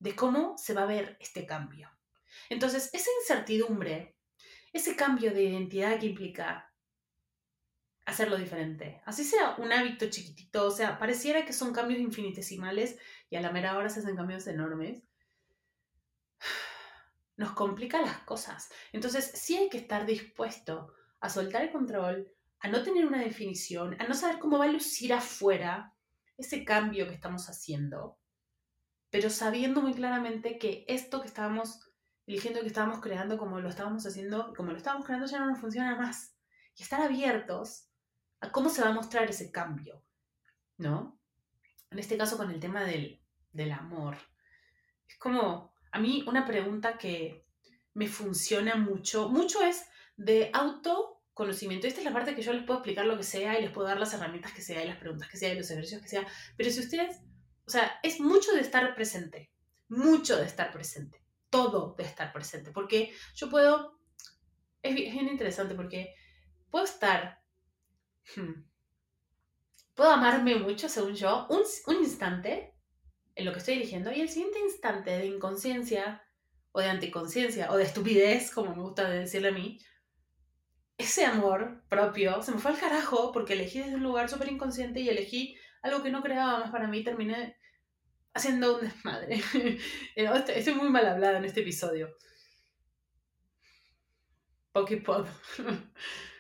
de 0.01 0.17
cómo 0.17 0.59
se 0.59 0.75
va 0.75 0.83
a 0.83 0.87
ver 0.87 1.17
este 1.21 1.47
cambio. 1.47 1.89
Entonces, 2.49 2.91
esa 2.93 3.11
incertidumbre, 3.21 4.17
ese 4.73 4.97
cambio 4.97 5.33
de 5.33 5.45
identidad 5.45 6.01
que 6.01 6.07
implica 6.07 6.66
hacerlo 8.07 8.37
diferente, 8.37 9.03
así 9.05 9.25
sea 9.25 9.57
un 9.59 9.73
hábito 9.73 10.09
chiquitito, 10.09 10.67
o 10.67 10.71
sea, 10.71 10.99
pareciera 10.99 11.45
que 11.45 11.53
son 11.53 11.73
cambios 11.73 12.01
infinitesimales 12.01 12.99
y 13.29 13.37
a 13.37 13.41
la 13.41 13.51
mera 13.51 13.77
hora 13.77 13.91
se 13.91 13.99
hacen 13.99 14.17
cambios 14.17 14.47
enormes, 14.47 15.03
nos 17.37 17.53
complica 17.53 18.01
las 18.01 18.21
cosas. 18.21 18.71
Entonces, 18.93 19.33
sí 19.35 19.57
hay 19.57 19.69
que 19.69 19.79
estar 19.79 20.07
dispuesto 20.07 20.95
a 21.21 21.29
soltar 21.29 21.63
el 21.63 21.73
control, 21.73 22.33
a 22.61 22.69
no 22.69 22.83
tener 22.85 23.05
una 23.05 23.21
definición, 23.21 24.01
a 24.01 24.07
no 24.07 24.15
saber 24.15 24.39
cómo 24.39 24.59
va 24.59 24.67
a 24.67 24.73
lucir 24.73 25.13
afuera, 25.13 25.93
ese 26.39 26.65
cambio 26.65 27.09
que 27.09 27.15
estamos 27.15 27.49
haciendo, 27.49 28.19
pero 29.11 29.31
sabiendo 29.31 29.83
muy 29.83 29.95
claramente 29.95 30.59
que 30.59 30.85
esto 30.87 31.23
que 31.23 31.29
estábamos 31.29 31.81
eligiendo, 32.27 32.61
que 32.61 32.69
estábamos 32.69 33.01
creando, 33.01 33.37
como 33.37 33.61
lo 33.61 33.69
estábamos 33.69 34.07
haciendo, 34.07 34.53
como 34.55 34.71
lo 34.71 34.77
estábamos 34.77 35.07
creando, 35.07 35.27
ya 35.27 35.41
no 35.41 35.47
nos 35.47 35.59
funciona 35.59 35.97
más. 35.97 36.37
Y 36.77 36.83
estar 36.83 37.01
abiertos 37.01 37.86
a 38.41 38.51
cómo 38.51 38.69
se 38.69 38.83
va 38.83 38.89
a 38.89 38.93
mostrar 38.95 39.29
ese 39.29 39.51
cambio, 39.51 40.03
¿no? 40.79 41.19
En 41.91 41.99
este 41.99 42.17
caso 42.17 42.37
con 42.37 42.51
el 42.51 42.61
tema 42.61 42.85
del, 42.85 43.21
del 43.53 43.73
amor. 43.73 44.17
Es 45.09 45.17
como, 45.19 45.75
a 45.93 45.99
mí 45.99 46.25
una 46.27 46.47
pregunta 46.47 46.99
que 46.99 47.47
me 47.95 48.09
funciona 48.09 48.77
mucho, 48.77 49.29
mucho 49.29 49.63
es 49.63 49.87
de 50.17 50.51
auto 50.53 51.17
conocimiento. 51.37 51.87
Esta 51.87 52.01
es 52.01 52.07
la 52.07 52.15
parte 52.15 52.35
que 52.35 52.43
yo 52.43 52.53
les 52.53 52.65
puedo 52.65 52.81
explicar 52.81 53.05
lo 53.05 53.17
que 53.19 53.23
sea 53.23 53.59
y 53.59 53.63
les 53.63 53.71
puedo 53.71 53.87
dar 53.87 53.99
las 53.99 54.15
herramientas 54.15 54.53
que 54.53 54.63
sea 54.63 54.83
y 54.83 54.89
las 54.89 54.97
preguntas 54.97 55.29
que 55.29 55.37
sea 55.37 55.53
y 55.53 55.57
los 55.57 55.71
ejercicios 55.71 56.03
que 56.03 56.09
sea. 56.09 56.27
Pero 56.57 56.71
si 56.71 56.81
ustedes, 56.81 57.21
o 57.67 57.71
sea, 57.71 58.01
es 58.03 58.21
mucho 58.21 58.53
de 58.53 58.61
estar 58.61 58.95
presente, 58.95 59.51
mucho 59.89 60.37
de 60.37 60.47
estar 60.47 60.73
presente, 60.73 61.23
todo 61.51 61.95
de 61.99 62.05
estar 62.05 62.33
presente. 62.33 62.71
Porque 62.73 63.13
yo 63.35 63.51
puedo, 63.51 64.01
es 64.83 64.95
bien, 64.95 65.29
interesante 65.29 65.75
porque 65.75 66.15
puedo 66.71 66.87
estar, 66.87 67.43
hmm, 68.35 68.65
puedo 69.95 70.11
amarme 70.11 70.57
mucho, 70.57 70.89
según 70.89 71.15
yo, 71.15 71.47
un, 71.51 71.63
un 71.87 72.03
instante 72.03 72.75
en 73.35 73.45
lo 73.45 73.53
que 73.53 73.59
estoy 73.59 73.75
dirigiendo 73.75 74.13
y 74.13 74.21
el 74.21 74.29
siguiente 74.29 74.59
instante 74.61 75.11
de 75.11 75.27
inconsciencia 75.27 76.23
o 76.73 76.81
de 76.81 76.89
anticonciencia 76.89 77.71
o 77.71 77.77
de 77.77 77.85
estupidez, 77.85 78.51
como 78.51 78.75
me 78.75 78.83
gusta 78.83 79.09
decirle 79.09 79.49
a 79.49 79.53
mí, 79.53 79.79
ese 80.99 81.25
amor 81.27 81.83
propio 81.89 82.43
se 82.43 82.53
me 82.53 82.59
fue 82.59 82.71
al 82.71 82.79
carajo 82.79 83.33
porque 83.33 83.53
elegí 83.53 83.81
desde 83.81 83.97
un 83.97 84.03
lugar 84.03 84.29
súper 84.29 84.51
inconsciente 84.51 85.01
y 85.01 85.09
elegí 85.09 85.57
algo 85.83 86.03
que 86.03 86.11
no 86.11 86.23
creaba 86.23 86.59
más 86.59 86.71
para 86.71 86.89
mí. 86.89 87.05
Terminé 87.05 87.57
haciendo 88.35 88.77
un 88.77 88.81
desmadre. 88.83 89.41
Estoy 90.17 90.75
muy 90.75 90.89
mal 90.89 91.07
hablada 91.07 91.39
en 91.39 91.45
este 91.45 91.61
episodio. 91.61 92.17
Pocky 94.73 94.97
Pop. 94.97 95.27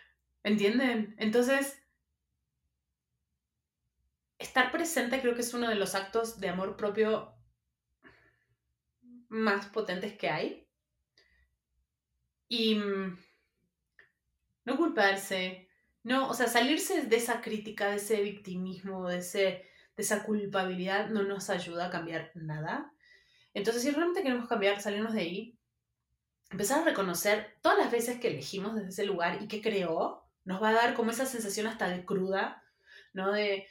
¿Entienden? 0.46 1.16
Entonces, 1.18 1.76
estar 4.38 4.70
presente 4.70 5.20
creo 5.20 5.34
que 5.34 5.40
es 5.40 5.52
uno 5.54 5.68
de 5.68 5.74
los 5.74 5.96
actos 5.96 6.38
de 6.38 6.48
amor 6.48 6.76
propio 6.76 7.34
más 9.28 9.66
potentes 9.66 10.16
que 10.16 10.30
hay. 10.30 10.68
Y 12.46 12.76
mm, 12.76 13.18
no 14.66 14.76
culparse, 14.76 15.68
no, 16.04 16.28
o 16.28 16.34
sea, 16.34 16.46
salirse 16.46 17.02
de 17.02 17.16
esa 17.16 17.40
crítica, 17.40 17.90
de 17.90 17.96
ese 17.96 18.22
victimismo, 18.22 19.08
de, 19.08 19.18
ese, 19.18 19.40
de 19.96 20.02
esa 20.04 20.22
culpabilidad 20.22 21.08
no 21.08 21.24
nos 21.24 21.50
ayuda 21.50 21.86
a 21.86 21.90
cambiar 21.90 22.30
nada. 22.36 22.92
Entonces, 23.52 23.82
si 23.82 23.90
realmente 23.90 24.22
queremos 24.22 24.48
cambiar, 24.48 24.80
salirnos 24.80 25.12
de 25.12 25.22
ahí, 25.22 25.58
empezar 26.52 26.82
a 26.82 26.84
reconocer 26.84 27.56
todas 27.62 27.78
las 27.78 27.90
veces 27.90 28.20
que 28.20 28.28
elegimos 28.28 28.76
desde 28.76 28.90
ese 28.90 29.06
lugar 29.06 29.42
y 29.42 29.48
que 29.48 29.60
creó, 29.60 30.22
nos 30.46 30.62
va 30.62 30.70
a 30.70 30.74
dar 30.74 30.94
como 30.94 31.10
esa 31.10 31.26
sensación 31.26 31.66
hasta 31.66 31.88
de 31.88 32.04
cruda, 32.04 32.62
¿no? 33.12 33.32
De, 33.32 33.66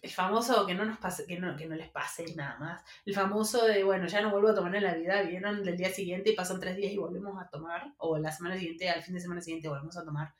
el 0.00 0.10
famoso 0.10 0.64
que 0.66 0.74
no 0.74 0.84
nos 0.84 0.98
pase, 0.98 1.26
que 1.26 1.38
no, 1.38 1.56
que 1.56 1.66
no 1.66 1.74
les 1.74 1.90
pase 1.90 2.24
nada 2.36 2.56
más. 2.58 2.82
El 3.04 3.14
famoso 3.14 3.66
de, 3.66 3.82
bueno, 3.82 4.06
ya 4.06 4.20
no 4.20 4.30
vuelvo 4.30 4.50
a 4.50 4.54
tomar 4.54 4.74
en 4.76 4.84
la 4.84 4.94
vida, 4.94 5.22
vienen 5.22 5.64
del 5.64 5.76
día 5.76 5.90
siguiente 5.90 6.30
y 6.30 6.36
pasan 6.36 6.60
tres 6.60 6.76
días 6.76 6.92
y 6.92 6.96
volvemos 6.96 7.40
a 7.40 7.48
tomar, 7.48 7.92
o 7.98 8.18
la 8.18 8.30
semana 8.30 8.56
siguiente, 8.56 8.88
al 8.88 9.02
fin 9.02 9.14
de 9.14 9.20
semana 9.20 9.40
siguiente 9.40 9.68
volvemos 9.68 9.96
a 9.96 10.04
tomar. 10.04 10.34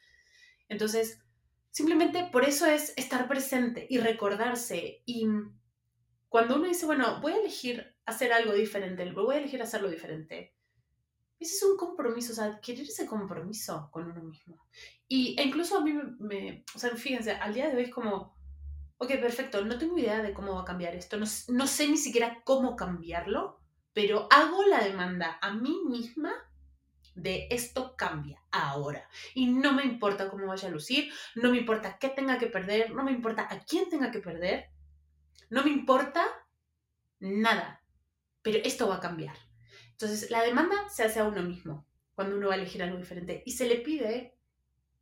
Entonces, 0.68 1.20
simplemente 1.70 2.28
por 2.31 2.44
eso 2.44 2.66
es 2.66 2.92
estar 2.96 3.26
presente 3.26 3.87
y 3.90 3.98
recordarse. 3.98 5.02
Y 5.04 5.26
cuando 6.28 6.57
uno 6.57 6.68
dice, 6.68 6.87
bueno, 6.87 7.20
voy 7.20 7.33
a 7.33 7.40
elegir 7.40 7.96
hacer 8.07 8.33
algo 8.33 8.52
diferente, 8.52 9.11
voy 9.11 9.35
a 9.35 9.38
elegir 9.38 9.61
hacerlo 9.62 9.90
diferente, 9.90 10.54
ese 11.40 11.57
es 11.57 11.62
un 11.62 11.77
compromiso, 11.77 12.33
o 12.33 12.35
sea, 12.35 12.61
querer 12.61 12.83
ese 12.83 13.07
compromiso 13.07 13.88
con 13.92 14.11
uno 14.11 14.22
mismo. 14.22 14.66
Y 15.07 15.37
e 15.38 15.44
incluso 15.44 15.79
a 15.79 15.81
mí 15.81 15.92
me, 16.18 16.64
o 16.74 16.79
sea, 16.79 16.90
fíjense, 16.90 17.33
al 17.33 17.55
día 17.55 17.68
de 17.68 17.77
hoy 17.77 17.85
es 17.85 17.90
como, 17.90 18.35
ok, 18.98 19.09
perfecto, 19.20 19.64
no 19.64 19.79
tengo 19.79 19.96
idea 19.98 20.20
de 20.22 20.35
cómo 20.35 20.55
va 20.55 20.62
a 20.62 20.66
cambiar 20.66 20.94
esto, 20.94 21.16
no, 21.16 21.27
no 21.48 21.66
sé 21.66 21.88
ni 21.88 21.96
siquiera 21.96 22.42
cómo 22.44 22.77
cambiarlo, 22.77 23.61
pero 23.92 24.27
hago 24.31 24.64
la 24.64 24.83
demanda 24.83 25.38
a 25.40 25.53
mí 25.53 25.81
misma 25.88 26.33
de 27.14 27.48
esto 27.51 27.96
cambia 27.96 28.42
ahora. 28.51 29.09
Y 29.35 29.46
no 29.46 29.72
me 29.72 29.85
importa 29.85 30.29
cómo 30.29 30.46
vaya 30.46 30.68
a 30.68 30.72
lucir, 30.72 31.12
no 31.35 31.51
me 31.51 31.59
importa 31.59 31.98
qué 31.98 32.09
tenga 32.09 32.38
que 32.38 32.46
perder, 32.46 32.92
no 32.92 33.05
me 33.05 33.12
importa 33.12 33.48
a 33.51 33.61
quién 33.61 33.88
tenga 33.88 34.11
que 34.11 34.20
perder, 34.20 34.70
no 35.51 35.64
me 35.64 35.70
importa 35.70 36.24
nada, 37.20 37.83
pero 38.42 38.59
esto 38.64 38.88
va 38.88 38.96
a 38.96 39.01
cambiar. 39.01 39.47
Entonces, 40.00 40.30
la 40.30 40.42
demanda 40.42 40.88
se 40.88 41.02
hace 41.02 41.18
a 41.18 41.24
uno 41.24 41.42
mismo 41.42 41.84
cuando 42.14 42.37
uno 42.37 42.48
va 42.48 42.54
a 42.54 42.56
elegir 42.56 42.84
algo 42.84 42.96
diferente 42.96 43.42
y 43.44 43.52
se 43.52 43.66
le 43.66 43.78
pide 43.78 44.37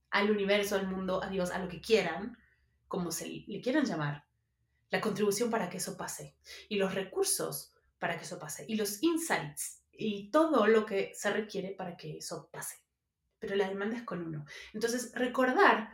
al 0.09 0.31
universo, 0.31 0.75
al 0.75 0.89
mundo, 0.89 1.23
a 1.23 1.29
Dios, 1.29 1.51
a 1.51 1.59
lo 1.59 1.69
que 1.69 1.83
quieran, 1.83 2.39
como 2.89 3.13
se 3.13 3.45
le 3.47 3.61
quieran 3.61 3.85
llamar, 3.85 4.25
la 4.89 5.03
contribución 5.03 5.51
para 5.51 5.69
que 5.69 5.77
eso 5.77 5.99
pase 5.99 6.35
y 6.71 6.77
los 6.77 6.95
recursos 6.95 7.75
para 7.99 8.17
que 8.17 8.25
eso 8.25 8.39
pase 8.39 8.65
y 8.69 8.77
los 8.77 9.03
insights 9.03 9.83
y 9.93 10.31
todo 10.31 10.67
lo 10.67 10.87
que 10.87 11.13
se 11.15 11.31
requiere 11.31 11.73
para 11.73 11.95
que 11.95 12.17
eso 12.17 12.49
pase. 12.51 12.77
Pero 13.39 13.55
la 13.55 13.69
demanda 13.69 13.99
es 13.99 14.03
con 14.03 14.23
uno. 14.23 14.47
Entonces, 14.73 15.13
recordar 15.15 15.91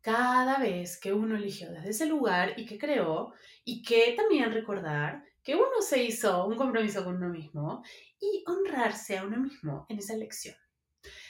cada 0.00 0.58
vez 0.58 0.98
que 0.98 1.12
uno 1.12 1.36
eligió 1.36 1.70
desde 1.70 1.90
ese 1.90 2.06
lugar 2.06 2.54
y 2.56 2.66
que 2.66 2.76
creó, 2.76 3.34
y 3.64 3.82
que 3.82 4.14
también 4.16 4.50
recordar 4.50 5.22
que 5.42 5.54
uno 5.56 5.80
se 5.80 6.02
hizo 6.02 6.46
un 6.46 6.56
compromiso 6.56 7.04
con 7.04 7.16
uno 7.16 7.28
mismo 7.28 7.82
y 8.20 8.44
honrarse 8.46 9.18
a 9.18 9.24
uno 9.24 9.38
mismo 9.38 9.86
en 9.88 9.98
esa 9.98 10.14
elección. 10.14 10.56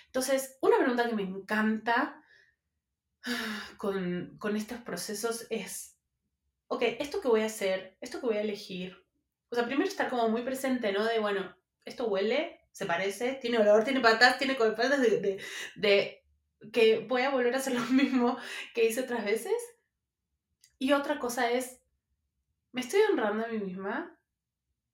Entonces, 0.06 0.58
una 0.60 0.78
pregunta 0.78 1.08
que 1.08 1.14
me 1.14 1.22
encanta 1.22 2.22
con, 3.78 4.36
con 4.38 4.56
estos 4.56 4.78
procesos 4.80 5.46
es, 5.48 5.96
ok, 6.68 6.82
esto 6.98 7.20
que 7.20 7.28
voy 7.28 7.42
a 7.42 7.46
hacer, 7.46 7.96
esto 8.00 8.20
que 8.20 8.26
voy 8.26 8.36
a 8.36 8.42
elegir, 8.42 8.96
o 9.50 9.54
sea, 9.54 9.66
primero 9.66 9.88
estar 9.88 10.08
como 10.08 10.28
muy 10.28 10.42
presente, 10.42 10.92
¿no? 10.92 11.04
De, 11.04 11.18
bueno, 11.18 11.54
esto 11.84 12.08
huele, 12.08 12.60
se 12.72 12.86
parece, 12.86 13.34
tiene 13.34 13.58
olor, 13.58 13.84
tiene 13.84 14.00
patas, 14.00 14.38
tiene 14.38 14.54
patas 14.54 15.00
de, 15.00 15.42
de 15.76 16.24
que 16.72 17.00
voy 17.00 17.22
a 17.22 17.30
volver 17.30 17.54
a 17.54 17.58
hacer 17.58 17.74
lo 17.74 17.80
mismo 17.90 18.38
que 18.74 18.86
hice 18.86 19.02
otras 19.02 19.24
veces. 19.24 19.54
Y 20.78 20.92
otra 20.92 21.18
cosa 21.18 21.50
es, 21.50 21.81
me 22.72 22.80
estoy 22.80 23.00
honrando 23.10 23.44
a 23.44 23.48
mí 23.48 23.58
misma 23.58 24.18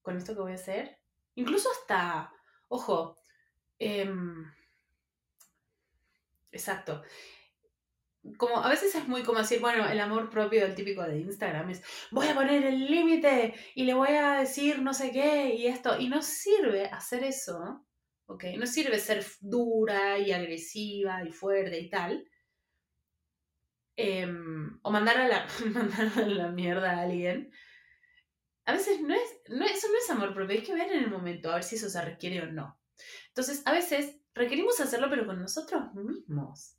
con 0.02 0.16
esto 0.16 0.34
que 0.34 0.40
voy 0.40 0.52
a 0.52 0.56
hacer. 0.56 0.98
Incluso 1.34 1.70
hasta, 1.70 2.32
ojo, 2.68 3.16
em, 3.78 4.50
exacto. 6.50 7.02
Como 8.36 8.58
a 8.58 8.68
veces 8.68 8.94
es 8.94 9.06
muy 9.06 9.22
como 9.22 9.38
decir, 9.38 9.60
bueno, 9.60 9.88
el 9.88 10.00
amor 10.00 10.28
propio 10.28 10.62
del 10.62 10.74
típico 10.74 11.02
de 11.02 11.20
Instagram 11.20 11.70
es, 11.70 11.82
voy 12.10 12.26
a 12.26 12.34
poner 12.34 12.64
el 12.64 12.86
límite 12.86 13.54
y 13.74 13.84
le 13.84 13.94
voy 13.94 14.10
a 14.10 14.38
decir 14.38 14.82
no 14.82 14.92
sé 14.92 15.12
qué 15.12 15.54
y 15.54 15.66
esto. 15.66 15.98
Y 15.98 16.08
no 16.08 16.20
sirve 16.20 16.86
hacer 16.86 17.22
eso, 17.22 17.86
¿ok? 18.26 18.44
No 18.58 18.66
sirve 18.66 18.98
ser 18.98 19.24
dura 19.40 20.18
y 20.18 20.32
agresiva 20.32 21.24
y 21.24 21.32
fuerte 21.32 21.78
y 21.78 21.88
tal. 21.88 22.28
Em, 23.96 24.78
o 24.82 24.90
mandar 24.90 25.18
a, 25.18 25.28
la, 25.28 25.46
mandar 25.72 26.12
a 26.16 26.26
la 26.26 26.48
mierda 26.50 26.92
a 26.92 27.02
alguien 27.02 27.50
a 28.68 28.72
veces 28.72 29.00
no 29.00 29.14
es, 29.14 29.40
no, 29.48 29.64
eso 29.64 29.88
no 29.90 29.96
es 29.96 30.10
amor 30.10 30.34
propio, 30.34 30.58
hay 30.58 30.62
que 30.62 30.74
ver 30.74 30.92
en 30.92 31.04
el 31.04 31.10
momento 31.10 31.50
a 31.50 31.54
ver 31.54 31.64
si 31.64 31.76
eso 31.76 31.88
se 31.88 32.02
requiere 32.02 32.42
o 32.42 32.52
no. 32.52 32.78
Entonces, 33.28 33.62
a 33.64 33.72
veces 33.72 34.20
requerimos 34.34 34.78
hacerlo, 34.78 35.08
pero 35.08 35.24
con 35.24 35.40
nosotros 35.40 35.94
mismos. 35.94 36.76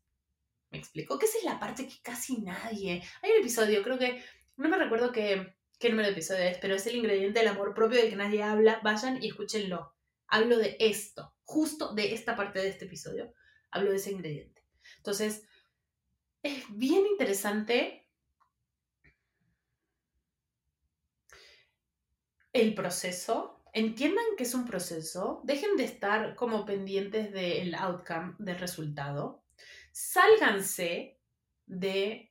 ¿Me 0.70 0.78
explico? 0.78 1.18
Que 1.18 1.26
esa 1.26 1.40
es 1.40 1.46
la 1.46 1.60
parte 1.60 1.88
que 1.88 2.00
casi 2.04 2.42
nadie. 2.42 3.02
Hay 3.24 3.32
un 3.32 3.40
episodio, 3.40 3.82
creo 3.82 3.98
que, 3.98 4.24
no 4.56 4.70
me 4.70 4.78
recuerdo 4.78 5.12
qué, 5.12 5.56
qué 5.80 5.90
número 5.90 6.10
de 6.10 6.14
episodio 6.14 6.44
es, 6.44 6.60
pero 6.60 6.76
es 6.76 6.86
el 6.86 6.96
ingrediente 6.96 7.40
del 7.40 7.48
amor 7.48 7.74
propio 7.74 8.00
del 8.00 8.12
que 8.12 8.16
nadie 8.16 8.44
habla. 8.44 8.80
Vayan 8.84 9.24
y 9.24 9.30
escúchenlo. 9.30 9.96
Hablo 10.28 10.60
de 10.60 10.78
esto, 10.80 11.34
justo 11.42 11.96
de 11.96 12.14
esta 12.14 12.36
parte 12.36 12.60
de 12.60 12.70
este 12.70 12.86
episodio. 12.86 13.34
Hablo 13.72 13.90
de 13.90 13.96
ese 13.96 14.12
ingrediente. 14.12 14.64
Entonces, 14.98 15.44
es 16.44 16.66
bien 16.70 17.08
interesante 17.08 18.08
el 22.54 22.74
proceso, 22.74 23.62
entiendan 23.74 24.26
que 24.38 24.44
es 24.44 24.54
un 24.54 24.66
proceso, 24.66 25.42
dejen 25.44 25.78
de 25.78 25.84
estar 25.84 26.36
como 26.36 26.66
pendientes 26.66 27.32
del 27.32 27.76
outcome, 27.76 28.36
del 28.40 28.58
resultado, 28.60 29.44
sálganse 29.92 31.20
de 31.66 32.30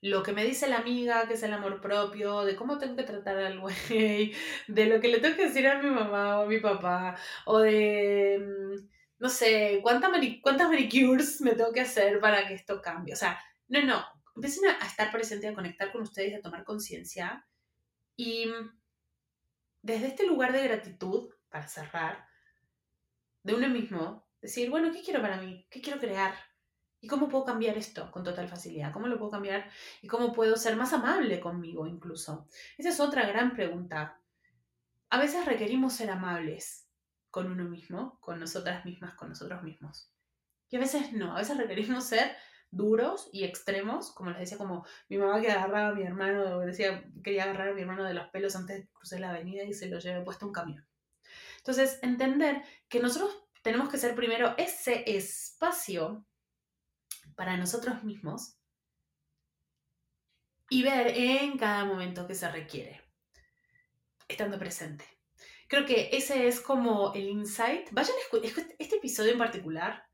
lo 0.00 0.22
que 0.22 0.32
me 0.32 0.44
dice 0.44 0.68
la 0.68 0.78
amiga, 0.78 1.26
que 1.26 1.34
es 1.34 1.42
el 1.42 1.52
amor 1.52 1.80
propio, 1.80 2.44
de 2.44 2.54
cómo 2.54 2.78
tengo 2.78 2.96
que 2.96 3.02
tratar 3.02 3.38
al 3.38 3.58
güey, 3.58 4.32
de 4.68 4.86
lo 4.86 5.00
que 5.00 5.08
le 5.08 5.18
tengo 5.18 5.36
que 5.36 5.48
decir 5.48 5.66
a 5.66 5.82
mi 5.82 5.90
mamá 5.90 6.40
o 6.40 6.42
a 6.44 6.46
mi 6.46 6.60
papá, 6.60 7.16
o 7.46 7.58
de, 7.58 8.38
mm, 8.38 8.88
no 9.18 9.28
sé, 9.28 9.80
cuántas, 9.82 10.10
cuántas 10.42 10.68
manicures 10.68 11.40
me 11.40 11.52
tengo 11.52 11.72
que 11.72 11.80
hacer 11.80 12.20
para 12.20 12.46
que 12.46 12.54
esto 12.54 12.80
cambie. 12.80 13.14
O 13.14 13.16
sea, 13.16 13.40
no, 13.68 13.82
no, 13.82 14.04
empiecen 14.36 14.70
a, 14.70 14.86
estar 14.86 15.10
presentes, 15.10 15.50
a 15.50 15.54
conectar 15.54 15.90
con 15.90 16.02
ustedes, 16.02 16.38
a 16.38 16.42
tomar 16.42 16.64
conciencia 16.64 17.44
y 18.18 18.50
desde 19.80 20.08
este 20.08 20.26
lugar 20.26 20.52
de 20.52 20.64
gratitud, 20.64 21.32
para 21.48 21.68
cerrar, 21.68 22.26
de 23.44 23.54
uno 23.54 23.68
mismo, 23.68 24.28
decir, 24.42 24.70
bueno, 24.70 24.90
¿qué 24.92 25.02
quiero 25.02 25.22
para 25.22 25.40
mí? 25.40 25.68
¿Qué 25.70 25.80
quiero 25.80 26.00
crear? 26.00 26.34
¿Y 27.00 27.06
cómo 27.06 27.28
puedo 27.28 27.44
cambiar 27.44 27.78
esto 27.78 28.10
con 28.10 28.24
total 28.24 28.48
facilidad? 28.48 28.92
¿Cómo 28.92 29.06
lo 29.06 29.18
puedo 29.18 29.30
cambiar? 29.30 29.70
¿Y 30.02 30.08
cómo 30.08 30.32
puedo 30.32 30.56
ser 30.56 30.74
más 30.74 30.92
amable 30.92 31.38
conmigo 31.38 31.86
incluso? 31.86 32.48
Esa 32.76 32.88
es 32.88 32.98
otra 32.98 33.24
gran 33.24 33.54
pregunta. 33.54 34.20
A 35.10 35.18
veces 35.20 35.46
requerimos 35.46 35.92
ser 35.92 36.10
amables 36.10 36.90
con 37.30 37.52
uno 37.52 37.64
mismo, 37.64 38.18
con 38.20 38.40
nosotras 38.40 38.84
mismas, 38.84 39.14
con 39.14 39.28
nosotros 39.28 39.62
mismos. 39.62 40.12
Y 40.70 40.76
a 40.76 40.80
veces 40.80 41.12
no, 41.12 41.36
a 41.36 41.38
veces 41.38 41.56
requerimos 41.56 42.02
ser 42.04 42.36
duros 42.70 43.28
y 43.32 43.44
extremos, 43.44 44.12
como 44.12 44.30
les 44.30 44.40
decía, 44.40 44.58
como 44.58 44.84
mi 45.08 45.18
mamá 45.18 45.40
que 45.40 45.50
agarraba 45.50 45.88
a 45.88 45.94
mi 45.94 46.02
hermano, 46.02 46.60
decía, 46.60 47.04
quería 47.22 47.44
agarrar 47.44 47.68
a 47.68 47.74
mi 47.74 47.80
hermano 47.80 48.04
de 48.04 48.14
los 48.14 48.28
pelos 48.28 48.56
antes 48.56 48.76
de 48.76 48.88
cruzar 48.88 49.20
la 49.20 49.30
avenida 49.30 49.64
y 49.64 49.72
se 49.72 49.88
lo 49.88 49.98
llevé 49.98 50.22
puesto 50.22 50.46
un 50.46 50.52
camión. 50.52 50.86
Entonces, 51.58 51.98
entender 52.02 52.62
que 52.88 53.00
nosotros 53.00 53.44
tenemos 53.62 53.88
que 53.88 53.98
ser 53.98 54.14
primero 54.14 54.54
ese 54.56 55.04
espacio 55.06 56.26
para 57.36 57.56
nosotros 57.56 58.02
mismos 58.04 58.56
y 60.70 60.82
ver 60.82 61.08
en 61.08 61.58
cada 61.58 61.84
momento 61.84 62.26
que 62.26 62.34
se 62.34 62.50
requiere, 62.50 63.02
estando 64.28 64.58
presente. 64.58 65.04
Creo 65.68 65.84
que 65.84 66.10
ese 66.12 66.48
es 66.48 66.60
como 66.60 67.12
el 67.14 67.28
insight. 67.28 67.90
Vayan 67.92 68.14
a 68.16 68.46
este 68.78 68.96
episodio 68.96 69.32
en 69.32 69.38
particular 69.38 70.07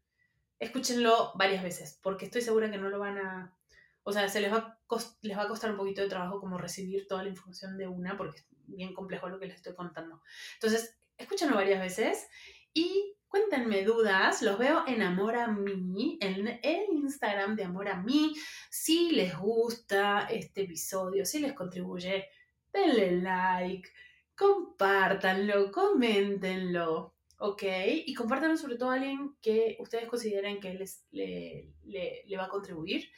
escúchenlo 0.58 1.32
varias 1.34 1.62
veces, 1.62 1.98
porque 2.02 2.26
estoy 2.26 2.42
segura 2.42 2.70
que 2.70 2.78
no 2.78 2.88
lo 2.88 2.98
van 2.98 3.18
a... 3.18 3.56
O 4.02 4.12
sea, 4.12 4.28
se 4.28 4.40
les 4.40 4.52
va, 4.52 4.58
a 4.58 4.78
les 5.22 5.36
va 5.36 5.42
a 5.42 5.48
costar 5.48 5.70
un 5.70 5.78
poquito 5.78 6.02
de 6.02 6.08
trabajo 6.08 6.38
como 6.40 6.58
recibir 6.58 7.06
toda 7.06 7.22
la 7.22 7.30
información 7.30 7.78
de 7.78 7.88
una, 7.88 8.16
porque 8.16 8.38
es 8.38 8.46
bien 8.66 8.94
complejo 8.94 9.28
lo 9.28 9.38
que 9.38 9.46
les 9.46 9.56
estoy 9.56 9.74
contando. 9.74 10.20
Entonces, 10.54 10.98
escúchenlo 11.16 11.56
varias 11.56 11.80
veces 11.80 12.26
y 12.72 13.16
cuéntenme 13.28 13.82
dudas. 13.84 14.42
Los 14.42 14.58
veo 14.58 14.84
en 14.86 15.02
Amor 15.02 15.36
a 15.36 15.48
mí, 15.48 16.18
en 16.20 16.60
el 16.62 16.84
Instagram 16.92 17.56
de 17.56 17.64
Amor 17.64 17.88
a 17.88 18.02
mí. 18.02 18.34
Si 18.70 19.10
les 19.12 19.36
gusta 19.38 20.26
este 20.30 20.62
episodio, 20.62 21.24
si 21.24 21.40
les 21.40 21.54
contribuye, 21.54 22.26
denle 22.72 23.22
like, 23.22 23.88
compártanlo, 24.36 25.72
coméntenlo. 25.72 27.13
¿Ok? 27.44 27.62
Y 28.07 28.14
compártanlo 28.14 28.57
sobre 28.57 28.76
todo 28.76 28.90
a 28.90 28.94
alguien 28.94 29.37
que 29.42 29.76
ustedes 29.78 30.09
consideren 30.09 30.61
que 30.61 30.72
les, 30.72 31.04
le, 31.11 31.74
le, 31.85 32.37
va 32.38 32.44
a 32.44 32.48
contribuir. 32.48 33.11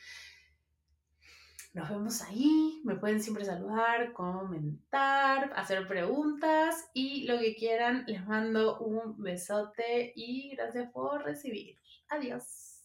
Nos 1.75 1.89
vemos 1.89 2.23
ahí, 2.23 2.81
me 2.85 2.97
pueden 2.97 3.23
siempre 3.23 3.45
saludar, 3.45 4.13
comentar, 4.13 5.53
hacer 5.55 5.87
preguntas 5.87 6.89
y 6.93 7.25
lo 7.27 7.39
que 7.39 7.55
quieran. 7.55 8.05
Les 8.09 8.27
mando 8.27 8.81
un 8.81 9.23
besote 9.23 10.13
y 10.17 10.57
gracias 10.57 10.91
por 10.91 11.23
recibir. 11.23 11.77
Adiós. 12.09 12.76